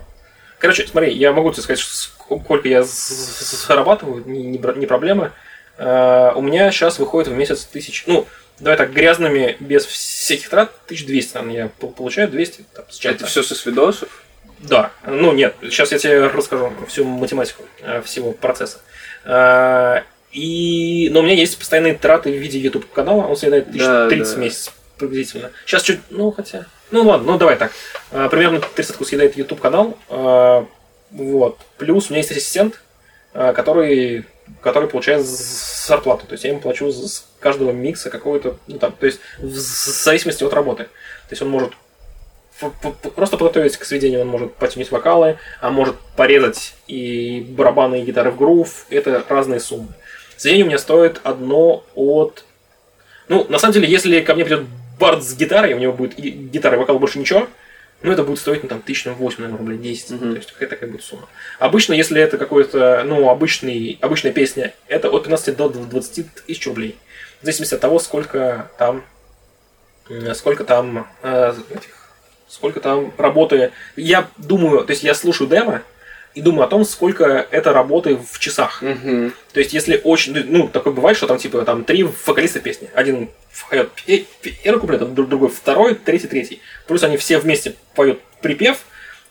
[0.59, 5.33] Короче, смотри, я могу тебе сказать, сколько я зарабатываю, не, не проблема.
[5.77, 8.25] Э, У меня сейчас выходит в месяц тысяч, ну,
[8.63, 13.03] давай так, грязными, без всяких трат, 1200, наверное, я пол- получаю 200 там, с.
[13.05, 14.23] Это все со свидосов?
[14.59, 18.79] Да, ну нет, сейчас я тебе расскажу всю математику э, всего процесса.
[19.25, 24.05] Э, И, но у меня есть постоянные траты в виде YouTube канала, он съедает Да,
[24.05, 24.35] 1030 да.
[24.35, 25.51] в месяц приблизительно.
[25.65, 27.71] Сейчас чуть, ну хотя, ну ладно, ну давай так,
[28.11, 29.97] Э, примерно 30 съедает YouTube канал,
[31.11, 32.81] вот, плюс у меня есть ассистент,
[33.33, 34.25] который,
[34.61, 39.05] который получает зарплату, то есть я ему плачу с каждого микса какой-то, ну там, то
[39.05, 40.83] есть в зависимости от работы.
[40.83, 41.73] То есть он может
[43.15, 48.31] просто подготовить к сведению, он может потянуть вокалы, а может порезать и барабаны, и гитары
[48.31, 48.85] в грув.
[48.89, 49.89] Это разные суммы.
[50.37, 52.45] Сведение у меня стоит одно от...
[53.27, 54.65] Ну, на самом деле, если ко мне придет
[54.99, 57.47] бард с гитарой, у него будет гитара и вокал больше ничего,
[58.03, 60.11] ну, это будет стоить, ну, там, тысяч на 8, наверное, рублей 10.
[60.11, 60.31] Мгм.
[60.31, 61.27] То есть, какая такая будет сумма.
[61.57, 66.97] Обычно, если это какой-то, ну, обычный, обычная песня, это от 15 до 20 тысяч рублей.
[67.41, 69.03] В зависимости от того, сколько там,
[70.33, 72.03] сколько там э, этих
[72.53, 73.71] сколько там работы.
[73.95, 75.81] Я думаю, то есть я слушаю демо
[76.35, 78.81] и думаю о том, сколько это работы в часах.
[78.81, 79.31] Угу.
[79.53, 82.89] То есть, если очень, ну, такое бывает, что там, типа, там три вокалиста песни.
[82.93, 83.29] Один
[83.69, 84.25] поет пе-
[84.63, 86.61] первый куплет, а друг- другой второй, третий, третий.
[86.87, 88.79] Плюс они все вместе поют припев,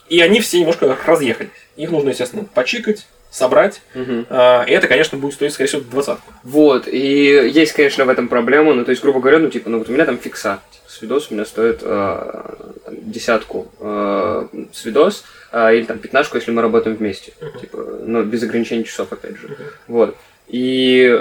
[0.09, 1.51] и они все немножко разъехались.
[1.77, 3.81] Их нужно, естественно, почикать, собрать.
[3.95, 4.13] Угу.
[4.13, 6.33] И это, конечно, будет стоить, скорее всего, двадцатку.
[6.45, 9.79] Вот, и есть, конечно, в этом проблема, ну, то есть, грубо говоря, ну, типа, ну,
[9.79, 12.43] вот у меня там фикса, типа, свидос у меня стоит э,
[12.85, 17.61] там, десятку э, свидос, э, или там пятнашку, если мы работаем вместе, Мгм.
[17.61, 19.57] типа, но без ограничений часов, опять же, Мгм.
[19.89, 20.17] вот.
[20.49, 21.19] И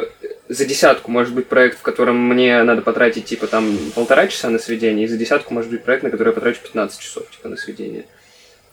[0.50, 4.60] за десятку может быть проект, в котором мне надо потратить, типа, там, полтора часа на
[4.60, 7.56] сведение, и за десятку может быть проект, на который я потрачу 15 часов, типа, на
[7.56, 8.04] сведение.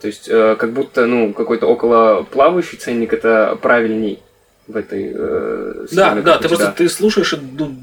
[0.01, 4.21] То есть, э, как будто, ну, какой-то около плавающий ценник это правильней
[4.67, 7.75] в этой э, Да, схеме, да, у ты просто ты слушаешь и ду-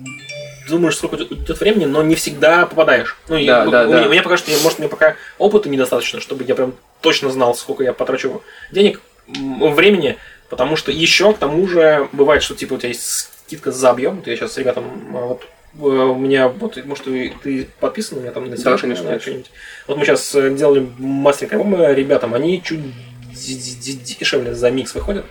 [0.69, 3.17] думаешь, сколько идет- времени, но не всегда попадаешь.
[3.27, 3.97] Ну, Да, у, да, у да.
[3.99, 7.83] меня, мне пока что, может, мне пока опыта недостаточно, чтобы я прям точно знал, сколько
[7.83, 10.17] я потрачу денег, времени,
[10.49, 14.17] потому что еще к тому же бывает, что типа у тебя есть скидка за объем.
[14.17, 15.45] Вот я сейчас ребятам а, вот э,
[15.79, 19.51] у меня, вот, может, ты, подписан у меня там на Да, конечно, на что-нибудь.
[19.87, 22.79] Вот мы сейчас э, делали мастеринг альбома ребятам, они чуть
[23.33, 25.25] дешевле за микс выходят,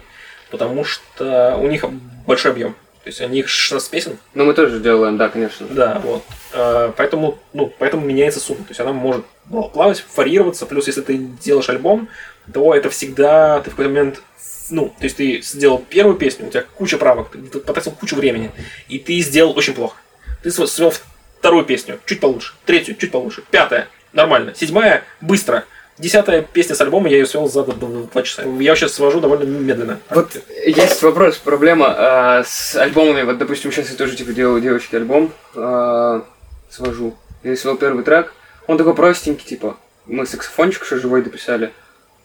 [0.50, 1.84] потому что у них
[2.26, 2.74] большой объем.
[3.04, 5.66] То есть у них 16 песен, Ну, мы тоже делаем, да, конечно.
[5.68, 6.22] да, вот.
[6.52, 8.60] Э, Поэтому, ну, поэтому меняется сумма.
[8.64, 10.64] То есть она может плавать, варьироваться.
[10.64, 12.08] Плюс, если ты делаешь альбом,
[12.50, 14.22] то это всегда ты в какой-то момент
[14.70, 18.50] ну, то есть ты сделал первую песню, у тебя куча правок, ты потратил кучу времени,
[18.88, 19.96] и ты сделал очень плохо.
[20.44, 20.92] Ты св- свел
[21.38, 25.64] вторую песню, чуть получше, третью, чуть получше, пятая, нормально, седьмая, быстро,
[25.98, 28.42] десятая песня с альбома, я ее свел за два часа.
[28.42, 30.00] Я сейчас свожу довольно медленно.
[30.10, 33.22] Вот есть вопрос, проблема а, с альбомами.
[33.22, 36.24] Вот, допустим, сейчас я тоже типа делаю девочки альбом, а,
[36.70, 37.16] свожу.
[37.42, 38.34] Я свел первый трек,
[38.66, 41.72] он такой простенький, типа, мы саксофончик еще живой дописали,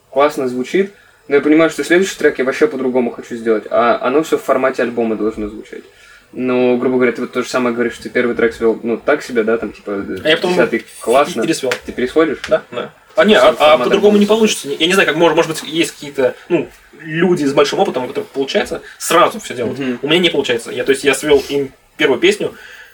[0.09, 0.93] классно звучит,
[1.29, 4.43] Но я понимаю, что следующий трек я вообще по-другому хочу сделать, а оно все в
[4.43, 5.83] формате альбома должно звучать.
[6.31, 8.97] Ну, грубо говоря, ты вот то же самое говоришь, что ты первый трек свел, ну,
[8.97, 11.41] так себе, да, там, типа, А я потом десятый, классно.
[11.43, 11.73] пересвел.
[11.85, 12.39] Ты пересводишь?
[12.47, 12.91] Да, да.
[13.15, 14.69] А не, а, а по-другому не получится.
[14.69, 18.07] Я не знаю, как может, может быть, есть какие-то, ну, люди с большим опытом, у
[18.07, 19.77] которых получается сразу все делать.
[19.79, 19.99] Мгм.
[20.01, 20.71] У меня не получается.
[20.71, 22.53] Я, то есть я свел им первую песню,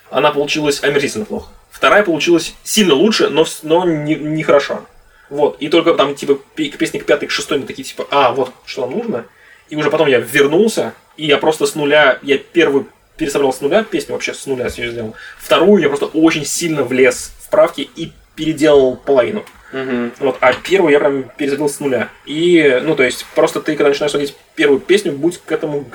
[0.09, 1.49] она получилась омерзительно плохо.
[1.69, 4.85] Вторая получилась сильно лучше, но, но не, не хорошо.
[5.29, 5.57] Вот.
[5.59, 8.51] И только там, типа, к песне к пятой, к шестой мы такие, типа, а, вот
[8.65, 9.25] что нам нужно.
[9.69, 12.87] И уже потом я вернулся, и я просто с нуля, я первую
[13.17, 15.15] пересобрал с нуля песню, вообще с нуля все сделал.
[15.37, 19.45] Вторую я просто очень сильно влез в правки и переделал половину.
[19.71, 20.13] Мгм.
[20.19, 22.09] Вот, а первую я прям перезабил с нуля.
[22.25, 25.85] И, ну, то есть, просто ты, когда начинаешь сводить первую песню, будь к этому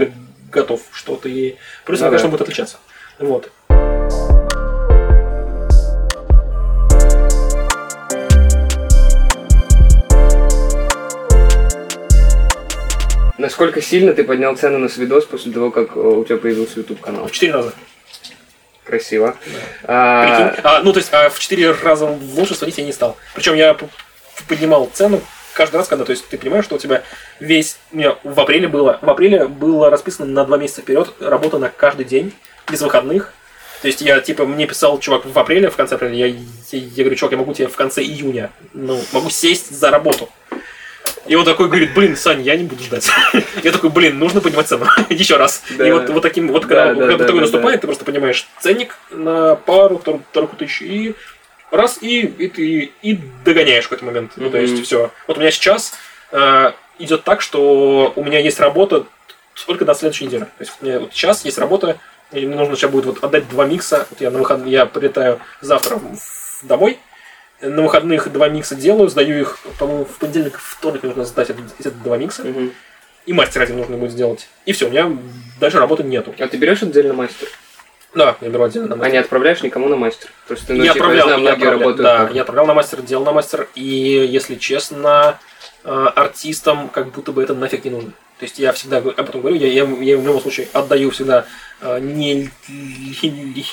[0.50, 1.56] готов, что ты...
[1.84, 2.18] Плюс Ну она, да.
[2.18, 2.78] конечно, будет отличаться.
[3.18, 3.50] Вот.
[13.40, 17.00] Насколько сильно ты поднял цену на свидос после того, как э, у тебя появился YouTube
[17.00, 17.26] канал?
[17.26, 17.72] В четыре раза.
[18.84, 19.34] Красиво.
[19.84, 20.60] А, Прикинь?
[20.62, 23.16] А, ну, то есть, а в четыре раза лучше сводить я не стал.
[23.34, 23.74] Причем я
[24.46, 25.22] поднимал цену
[25.54, 27.02] каждый раз, когда, то есть, ты понимаешь, что у тебя
[27.38, 27.78] весь...
[27.92, 28.98] У меня в апреле было...
[29.00, 32.34] В апреле было расписано на два месяца вперед работа на каждый день,
[32.70, 33.32] без выходных.
[33.80, 36.36] То есть я, типа, мне писал чувак в апреле, в конце апреля, я, я,
[36.72, 40.28] я говорю, чувак, я могу тебе в конце июня, ну, могу сесть за работу.
[41.30, 43.08] И он такой говорит, блин, Сань, я не буду ждать.
[43.62, 44.86] Я такой, блин, нужно поднимать цену.
[45.10, 45.62] Еще раз.
[45.78, 45.86] Да.
[45.86, 48.48] И вот, вот таким, вот когда, Да, да, когда да, такой наступает, ты просто понимаешь
[48.58, 51.14] ценник на пару, вторую, вторую тысячу, и
[51.70, 54.32] раз, и, и ты и догоняешь в какой-то момент.
[54.34, 55.12] Ну, то есть, все.
[55.28, 55.94] Вот у меня сейчас
[56.32, 59.06] э, идет так, что у меня есть работа
[59.68, 60.42] только до следующей недели.
[60.42, 62.00] То есть у меня вот сейчас есть работа,
[62.32, 64.08] и мне нужно сейчас будет вот отдать два микса.
[64.10, 66.00] Вот я на выходные, я прилетаю завтра
[66.64, 66.98] домой,
[67.62, 72.16] на выходных два микса делаю, сдаю их, по-моему, в понедельник, вторник нужно сдать эти, два
[72.16, 72.72] микса, мгм.
[73.26, 74.48] и мастер один нужно будет сделать.
[74.64, 75.16] И все, у меня
[75.58, 76.34] дальше работы нету.
[76.38, 77.48] А ты берешь отдельно мастер?
[78.14, 79.12] Да, я беру отдельно на А мастер.
[79.12, 80.30] не отправляешь никому на мастер?
[80.48, 82.34] Просто, ну, я типа, отправлял, знаю, я многие отправлял, работают да, так.
[82.34, 85.38] я отправлял на мастер, делал на мастер, и, если честно,
[85.84, 88.12] э, артистам как будто бы это нафиг не нужно.
[88.40, 91.44] То есть я всегда об этом говорю, я, я, я в любом случае отдаю всегда
[91.82, 92.48] э, не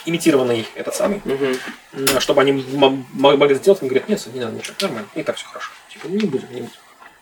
[0.06, 2.66] имитированный этот самый, э, чтобы они
[3.14, 5.72] могли сделать, они говорят, нет, не надо ничего, нормально, и так все хорошо.
[5.88, 6.74] Типа, не будем, не будем.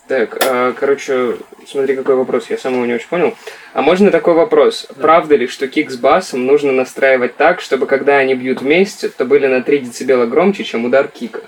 [0.08, 3.36] Так, а, короче, смотри, какой вопрос, я самого не очень понял.
[3.73, 4.88] А можно такой вопрос?
[4.99, 9.25] Правда ли, что кик с басом нужно настраивать так, чтобы когда они бьют вместе, то
[9.25, 11.41] были на 3 дБ громче, чем удар кика?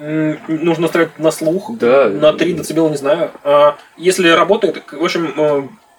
[0.00, 2.08] Нужно ставить на слух, Да.
[2.08, 3.30] на 3 дБ, не знаю.
[3.44, 5.34] А если работает, в общем,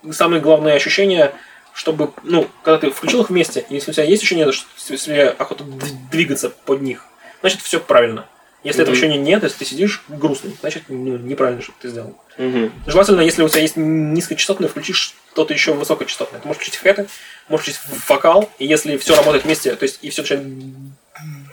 [0.08, 1.32] э, самое главное ощущение,
[1.74, 5.64] чтобы, ну, когда ты включил их вместе, если у тебя есть ощущение, что себе охота
[6.12, 7.06] двигаться под них,
[7.42, 8.26] значит, все правильно.
[8.64, 9.02] Если этого Мгм.
[9.04, 12.16] ощущения нет, если ты сидишь грустный, значит, ну, неправильно, что ты сделал.
[12.38, 12.72] Мгм.
[12.88, 16.42] Желательно, если у тебя есть низкочастотное, включишь что-то еще высокочастотное.
[16.42, 17.08] Ты можешь включить хэты,
[17.50, 20.48] можешь включить вокал, и если все работает вместе, то есть и все начинает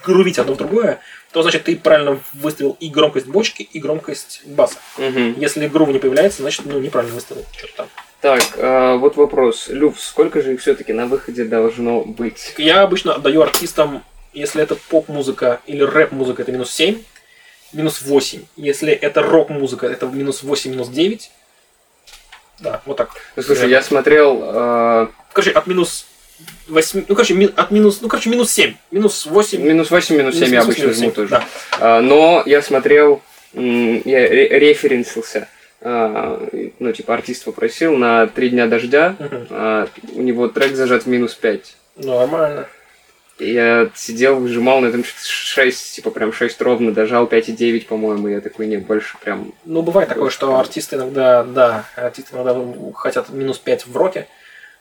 [0.04, 1.00] грувить одно в другое,
[1.32, 4.78] то значит ты правильно выставил и громкость бочки, и громкость баса.
[4.96, 5.38] Мгм.
[5.38, 7.88] Если грув не появляется, значит ну неправильно выставил что-то там.
[8.20, 9.68] Так, а, вот вопрос.
[9.68, 12.54] Люф, сколько же их все-таки на выходе должно быть?
[12.58, 17.00] Я обычно отдаю артистам, если это поп-музыка или рэп-музыка, это минус 7,
[17.72, 18.42] минус 8.
[18.56, 21.30] Если это рок-музыка, это минус 8, минус 9.
[22.61, 23.11] Да, вот так.
[23.37, 24.40] Ну, слушай, я смотрел...
[24.42, 26.06] а, Короче, от минус
[26.68, 29.62] 8, ну, короче, ми- от минус, ну, короче, минус 7, минус 8.
[29.62, 31.31] минус 8, минус 7 я минус обычно минус жму 7, тоже.
[31.31, 31.44] Да.
[31.81, 33.22] А, но я смотрел,
[33.55, 35.48] я ре- референсился,
[35.81, 36.46] а,
[36.79, 39.16] ну, типа, артист попросил на три дня дождя,
[39.51, 41.77] а, у него трек зажат в минус 5.
[41.96, 42.66] Нормально.
[43.40, 48.66] Я сидел, выжимал на этом 6, типа, прям 6 ровно, дожал 5,9, по-моему, я такой,
[48.66, 49.53] не, больше прям...
[49.64, 52.57] Ну, бывает такое, что артисты иногда, да, артисты иногда
[52.94, 54.27] хотят минус 5 в роке.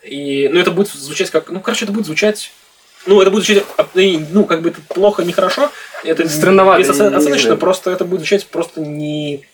[0.03, 2.51] И, ну, это будет звучать как, ну, короче, это будет звучать,
[3.05, 3.87] ну, это будет звучать, а,
[4.31, 5.71] ну, как бы это плохо, нехорошо.
[6.03, 7.57] Это Странновато, знаю.
[7.57, 9.45] просто это будет звучать просто не...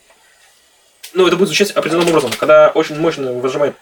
[1.13, 2.31] Ну, это будет звучать определенным образом.
[2.37, 3.75] Когда очень мощно выжимает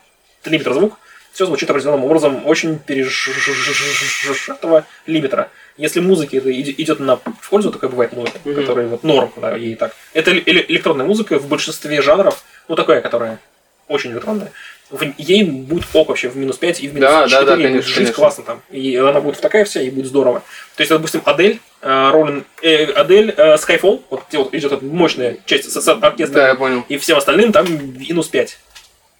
[0.45, 0.97] лимитер звук,
[1.31, 5.49] все звучит определенным образом, очень пережатого лимитера.
[5.77, 8.55] Если музыке это идет на пользу, такая бывает музыка, Мгм.
[8.55, 9.95] которая вот норм, да, ей так.
[10.13, 13.39] Это эле- эле- электронная музыка в большинстве жанров, ну такая, которая
[13.87, 14.51] очень электронная,
[14.91, 17.53] в- ей будет ок вообще в минус 5 и в минус Да, да, 4, да,
[17.53, 18.13] и будет конечно, жить конечно.
[18.15, 18.61] классно там.
[18.71, 20.41] И она будет в такая вся, и будет здорово.
[20.75, 24.83] То есть, допустим, Адель, э, Роллин, э, Адель, э, Skyfall, вот где вот идет эта
[24.85, 26.83] мощная часть с, с оркестра, Да, я понял.
[26.89, 27.65] и всем остальным там
[27.97, 28.59] минус 5.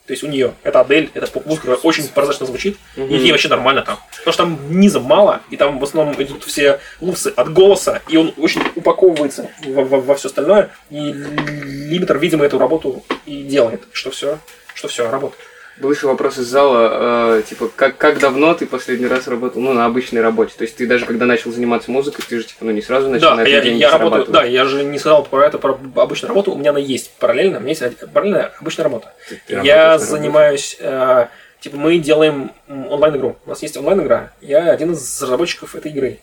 [0.07, 3.13] То есть у нее это Адель, это поп-музыка, которая очень прозрачно звучит, и Мгм.
[3.15, 3.97] ей вообще нормально там.
[4.17, 8.17] Потому что там низа мало, и там в основном идут все лупсы от голоса, и
[8.17, 14.39] он очень упаковывается во, все остальное, и лимитер, видимо, эту работу и делает, что все,
[14.73, 15.39] что все работает.
[15.81, 19.73] Был еще вопрос из зала, э, типа, как, как давно ты последний раз работал, ну,
[19.73, 20.53] на обычной работе?
[20.55, 23.29] То есть ты даже когда начал заниматься музыкой, ты же, типа, ну, не сразу начал
[23.31, 26.51] Да, на я, я работаю, да, я же не сказал про это, про обычную работу,
[26.51, 29.11] у меня она есть параллельно, у меня есть параллельная обычная работа.
[29.27, 31.25] Ты- ты Я занимаюсь, э,
[31.61, 33.37] типа, мы делаем онлайн-игру.
[33.45, 34.31] У нас есть онлайн-игра.
[34.41, 36.19] Я один из разработчиков этой игры.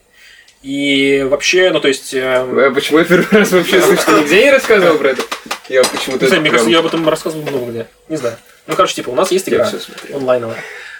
[0.61, 2.13] И вообще, ну то есть...
[2.13, 5.21] э, Э, Почему я первый раз вообще слышу, ты нигде не рассказывал про это?
[5.69, 6.23] Я почему-то...
[6.25, 7.87] не знаю, мне кажется, я об этом рассказывал много где.
[8.09, 8.35] Не знаю.
[8.69, 9.67] Ну, короче, типа, у нас есть игра
[10.13, 10.57] онлайновая.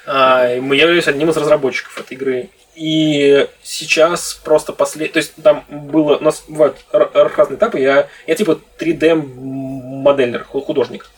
[0.07, 2.49] А, мы являюсь одним из разработчиков этой игры.
[2.73, 5.11] И сейчас просто послед...
[5.11, 6.17] То есть там было...
[6.17, 7.79] У нас бывают разные этапы.
[7.79, 11.11] Я, я типа 3D-моделер, художник.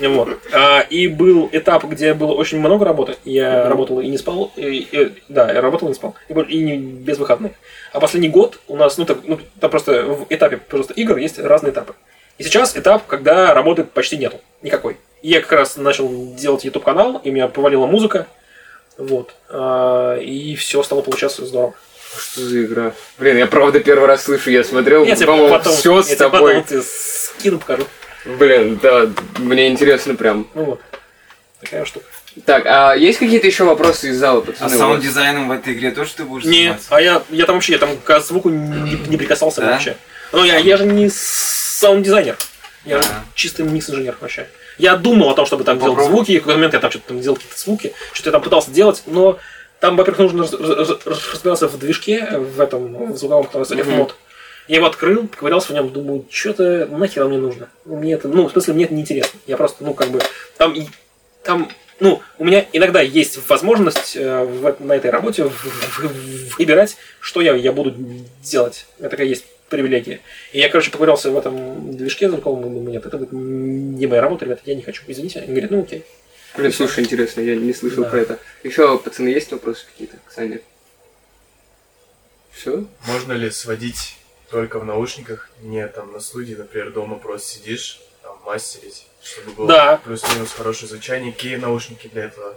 [0.00, 0.30] Вот.
[0.52, 3.14] А, и был этап, где было очень много работы.
[3.24, 3.68] Я Мгм.
[3.68, 4.52] работал и не спал.
[4.56, 6.16] И, и- да, я работал и не спал.
[6.28, 7.52] И, и не без выходных.
[7.92, 11.38] А последний год у нас, ну, так, ну, там просто в этапе просто игр есть
[11.38, 11.94] разные этапы.
[12.38, 14.40] И сейчас этап, когда работы почти нету.
[14.62, 14.96] Никакой.
[15.22, 18.26] Я как раз начал делать YouTube канал, и меня повалила музыка.
[18.96, 19.34] Вот.
[19.48, 21.74] А, и все стало получаться здорово.
[22.18, 22.92] Что за игра?
[23.18, 26.16] Блин, я правда первый раз слышу, я смотрел, Я тебе по-моему, потом, все я с
[26.16, 26.54] тобой.
[26.54, 27.84] потом тебе скину, покажу.
[28.24, 29.08] Блин, да,
[29.38, 30.48] мне интересно прям.
[30.54, 30.80] Ну вот.
[31.60, 32.06] Такая штука.
[32.44, 34.76] Так, а есть какие-то еще вопросы из зала, А пацаны?
[34.76, 36.86] саунд-дизайном в этой игре тоже ты будешь Не, заниматься?
[36.90, 39.72] а я, я там вообще, я там к звуку не, не прикасался Да?
[39.72, 39.96] вообще.
[40.32, 42.36] Ну, я, я же не саунд-дизайнер.
[42.88, 43.24] Я же А.
[43.34, 44.48] чистый микс-инженер вообще.
[44.78, 46.16] Я думал о том, чтобы там делать Попробуй.
[46.16, 48.42] звуки, и в какой-то момент я там что-то там делал какие-то звуки, что-то я там
[48.42, 49.38] пытался делать, но
[49.80, 50.52] там, во-первых, нужно раз-
[50.88, 53.92] раз- раз- разбираться в движке, в этом, в звуковом, который называется.
[53.92, 54.14] F-мод.
[54.68, 57.68] Я его открыл, ковырялся в нем, думаю, что-то нахер мне нужно.
[57.84, 59.38] Мне это, ну, в смысле, мне это не интересно.
[59.46, 60.20] Я просто, ну, как бы,
[60.58, 60.74] там,
[61.42, 61.70] там,
[62.00, 67.40] ну, у меня иногда есть возможность э, в- на этой работе в- в- выбирать, что
[67.40, 67.94] я, я буду
[68.42, 68.86] делать.
[68.98, 70.20] Это такая есть привилегия.
[70.52, 74.44] И я, короче, поковырялся в этом движке звуковом, думаю, нет, это будет не моя работа,
[74.44, 75.02] ребята, я не хочу.
[75.06, 75.40] Извините.
[75.40, 76.04] Они говорят, ну окей.
[76.56, 78.10] Блин, слушай, интересно, я не слышал Да.
[78.10, 78.38] про это.
[78.64, 80.60] Еще, пацаны, есть вопросы какие-то к Сане?
[82.50, 82.84] Все?
[83.06, 84.16] Можно ли сводить
[84.50, 89.68] только в наушниках, не там на студии, например, дома просто сидишь, там мастерить, чтобы было
[89.68, 89.96] Да.
[90.04, 92.56] плюс-минус хорошее звучание, какие наушники для этого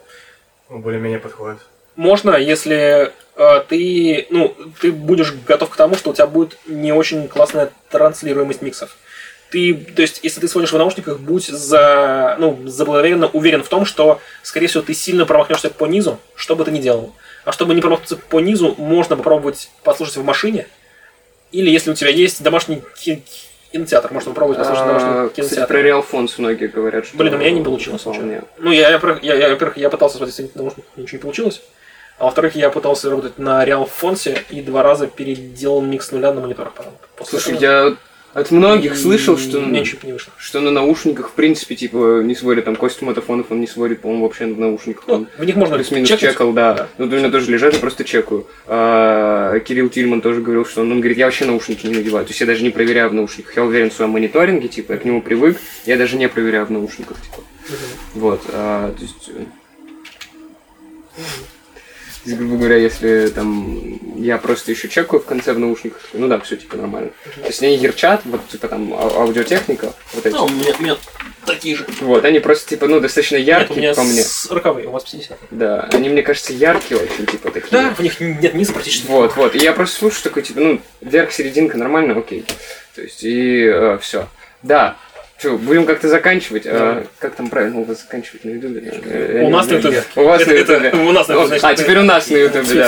[0.70, 1.59] ну, более-менее подходят?
[1.96, 6.94] Можно, если э, ты, ну, ты будешь готов к тому, что у тебя будет не
[6.94, 8.96] очень классная транслируемость миксов.
[9.52, 13.86] Ты, то есть, если ты сводишь в наушниках, будь за, ну, заблаговременно уверен в том,
[13.86, 17.14] что, скорее всего, ты сильно промахнешься по низу, что бы ты ни делал.
[17.44, 20.68] А чтобы не промахнуться по низу, можно попробовать послушать в машине.
[21.52, 23.24] Или если у тебя есть домашний ки-
[23.74, 25.66] кинотеатр, можно попробовать послушать А, Кстати, кинотеатре.
[25.68, 27.18] про Real Fonts многие говорят, что...
[27.18, 28.04] Блин, у меня не получилось.
[28.58, 31.62] Ну, я, я, я, я, во-первых, я пытался сводить с наушников, ничего не получилось.
[32.18, 36.34] А во-вторых, я пытался работать на Real Фонсе и два раза переделал микс с нуля
[36.34, 36.74] на мониторах.
[37.18, 37.97] После Слушай, этого я
[38.34, 39.59] от многих слышал, что...
[39.59, 40.32] ничего не вышло.
[40.38, 44.24] Что на наушниках, в принципе, типа, не сводит, там, Костя Мотофонов, он не сводит, по-моему,
[44.24, 45.03] вообще в наушниках.
[45.07, 46.32] Ну, Он в них можно плюс-минус чекать.
[46.32, 46.88] чекал, да.
[46.97, 48.47] Ну, у меня тоже лежат, я просто чекаю.
[48.68, 52.26] А, Кирилл Тильман тоже говорил, что он, он говорит, я вообще наушники не надеваю.
[52.26, 53.55] То есть я даже не проверяю в наушниках.
[53.57, 56.72] Я уверен в своем мониторинге, типа, я к нему привык, я даже не проверяю в
[56.72, 57.43] наушниках, типа.
[58.14, 59.30] Вот, а, то есть...
[59.30, 59.43] э,
[62.26, 66.40] есть, грубо говоря, если там я просто еще чекаю в конце в наушниках, ну да,
[66.40, 67.10] все типа нормально.
[67.36, 70.36] То есть они ярчат, вот типа там ау- аудиотехника, вот эти.
[70.36, 70.98] Ну, у меня, у меня
[71.46, 71.86] такие же.
[72.02, 74.22] Вот, они просто типа, ну, достаточно Нет, у яркие меня по мне.
[74.22, 75.38] с роковые, у вас 50.
[75.52, 77.70] Да, они, мне кажется, яркие очень, типа такие.
[77.72, 79.08] Да, в них нет низа практически.
[79.08, 79.56] Вот, вот.
[79.56, 82.46] И я просто слушаю такой, типа, ну, вверх, серединка, нормально, окей.
[82.96, 84.28] То есть, и все.
[84.62, 84.98] Да.
[85.42, 86.68] Что, будем как-то заканчивать?
[86.68, 89.42] А, как там правильно у вас заканчивать на ютубе?
[89.44, 90.04] У нас на ютубе.
[90.16, 90.92] У вас на ютубе.
[90.94, 92.88] у нас на ютубе, А, теперь у нас на ютубе, да.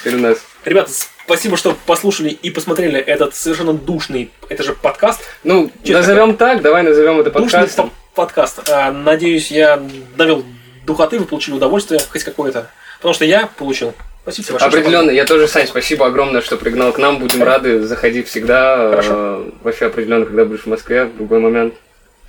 [0.00, 0.38] Теперь у нас.
[0.66, 0.90] Ребята,
[1.24, 6.82] спасибо, что послушали и посмотрели этот совершенно душный, это же подкаст, Ну, назовем так, давай
[6.82, 7.90] назовем это душный подкастом.
[8.14, 8.68] по- подкаст.
[8.68, 9.82] А, надеюсь, я
[10.18, 10.44] довел
[10.84, 12.68] духоты, вы получили удовольствие, хоть какое-то.
[12.98, 13.94] Потому что я получил.
[14.22, 14.68] Спасибо большое.
[14.68, 17.18] Определенно, я тоже, Сань, спасибо огромное, что пригнал к нам.
[17.18, 18.90] Будем рады, заходи всегда.
[18.90, 19.12] Хорошо.
[19.14, 21.74] Э, Вообще определенно, когда будешь в Москве, в другой момент.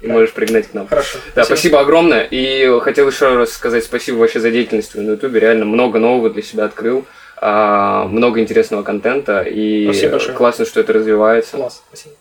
[0.02, 0.88] И можешь пригнать к нам.
[0.88, 1.20] Хорошо.
[1.36, 2.28] Да, спасибо огромное.
[2.32, 5.40] И хотел еще раз сказать спасибо вообще за деятельность на Ютубе.
[5.40, 7.06] Реально много нового для себя открыл.
[7.38, 9.42] а, много интересного контента.
[9.44, 10.34] И Спасибо большое.
[10.36, 11.58] классно, что это развивается.
[11.58, 12.16] Класс, спасибо.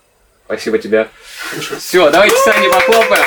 [0.46, 1.08] Спасибо тебе.
[1.78, 3.24] Все, давайте Сане похлопаем.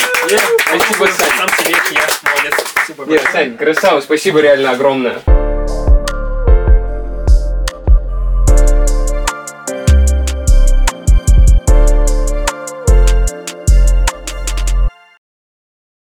[0.68, 1.30] Спасибо, Сань.
[1.38, 2.54] Сам себе, я молодец.
[2.76, 3.22] Спасибо Нет.
[3.32, 5.20] Сань, красава, спасибо реально огромное.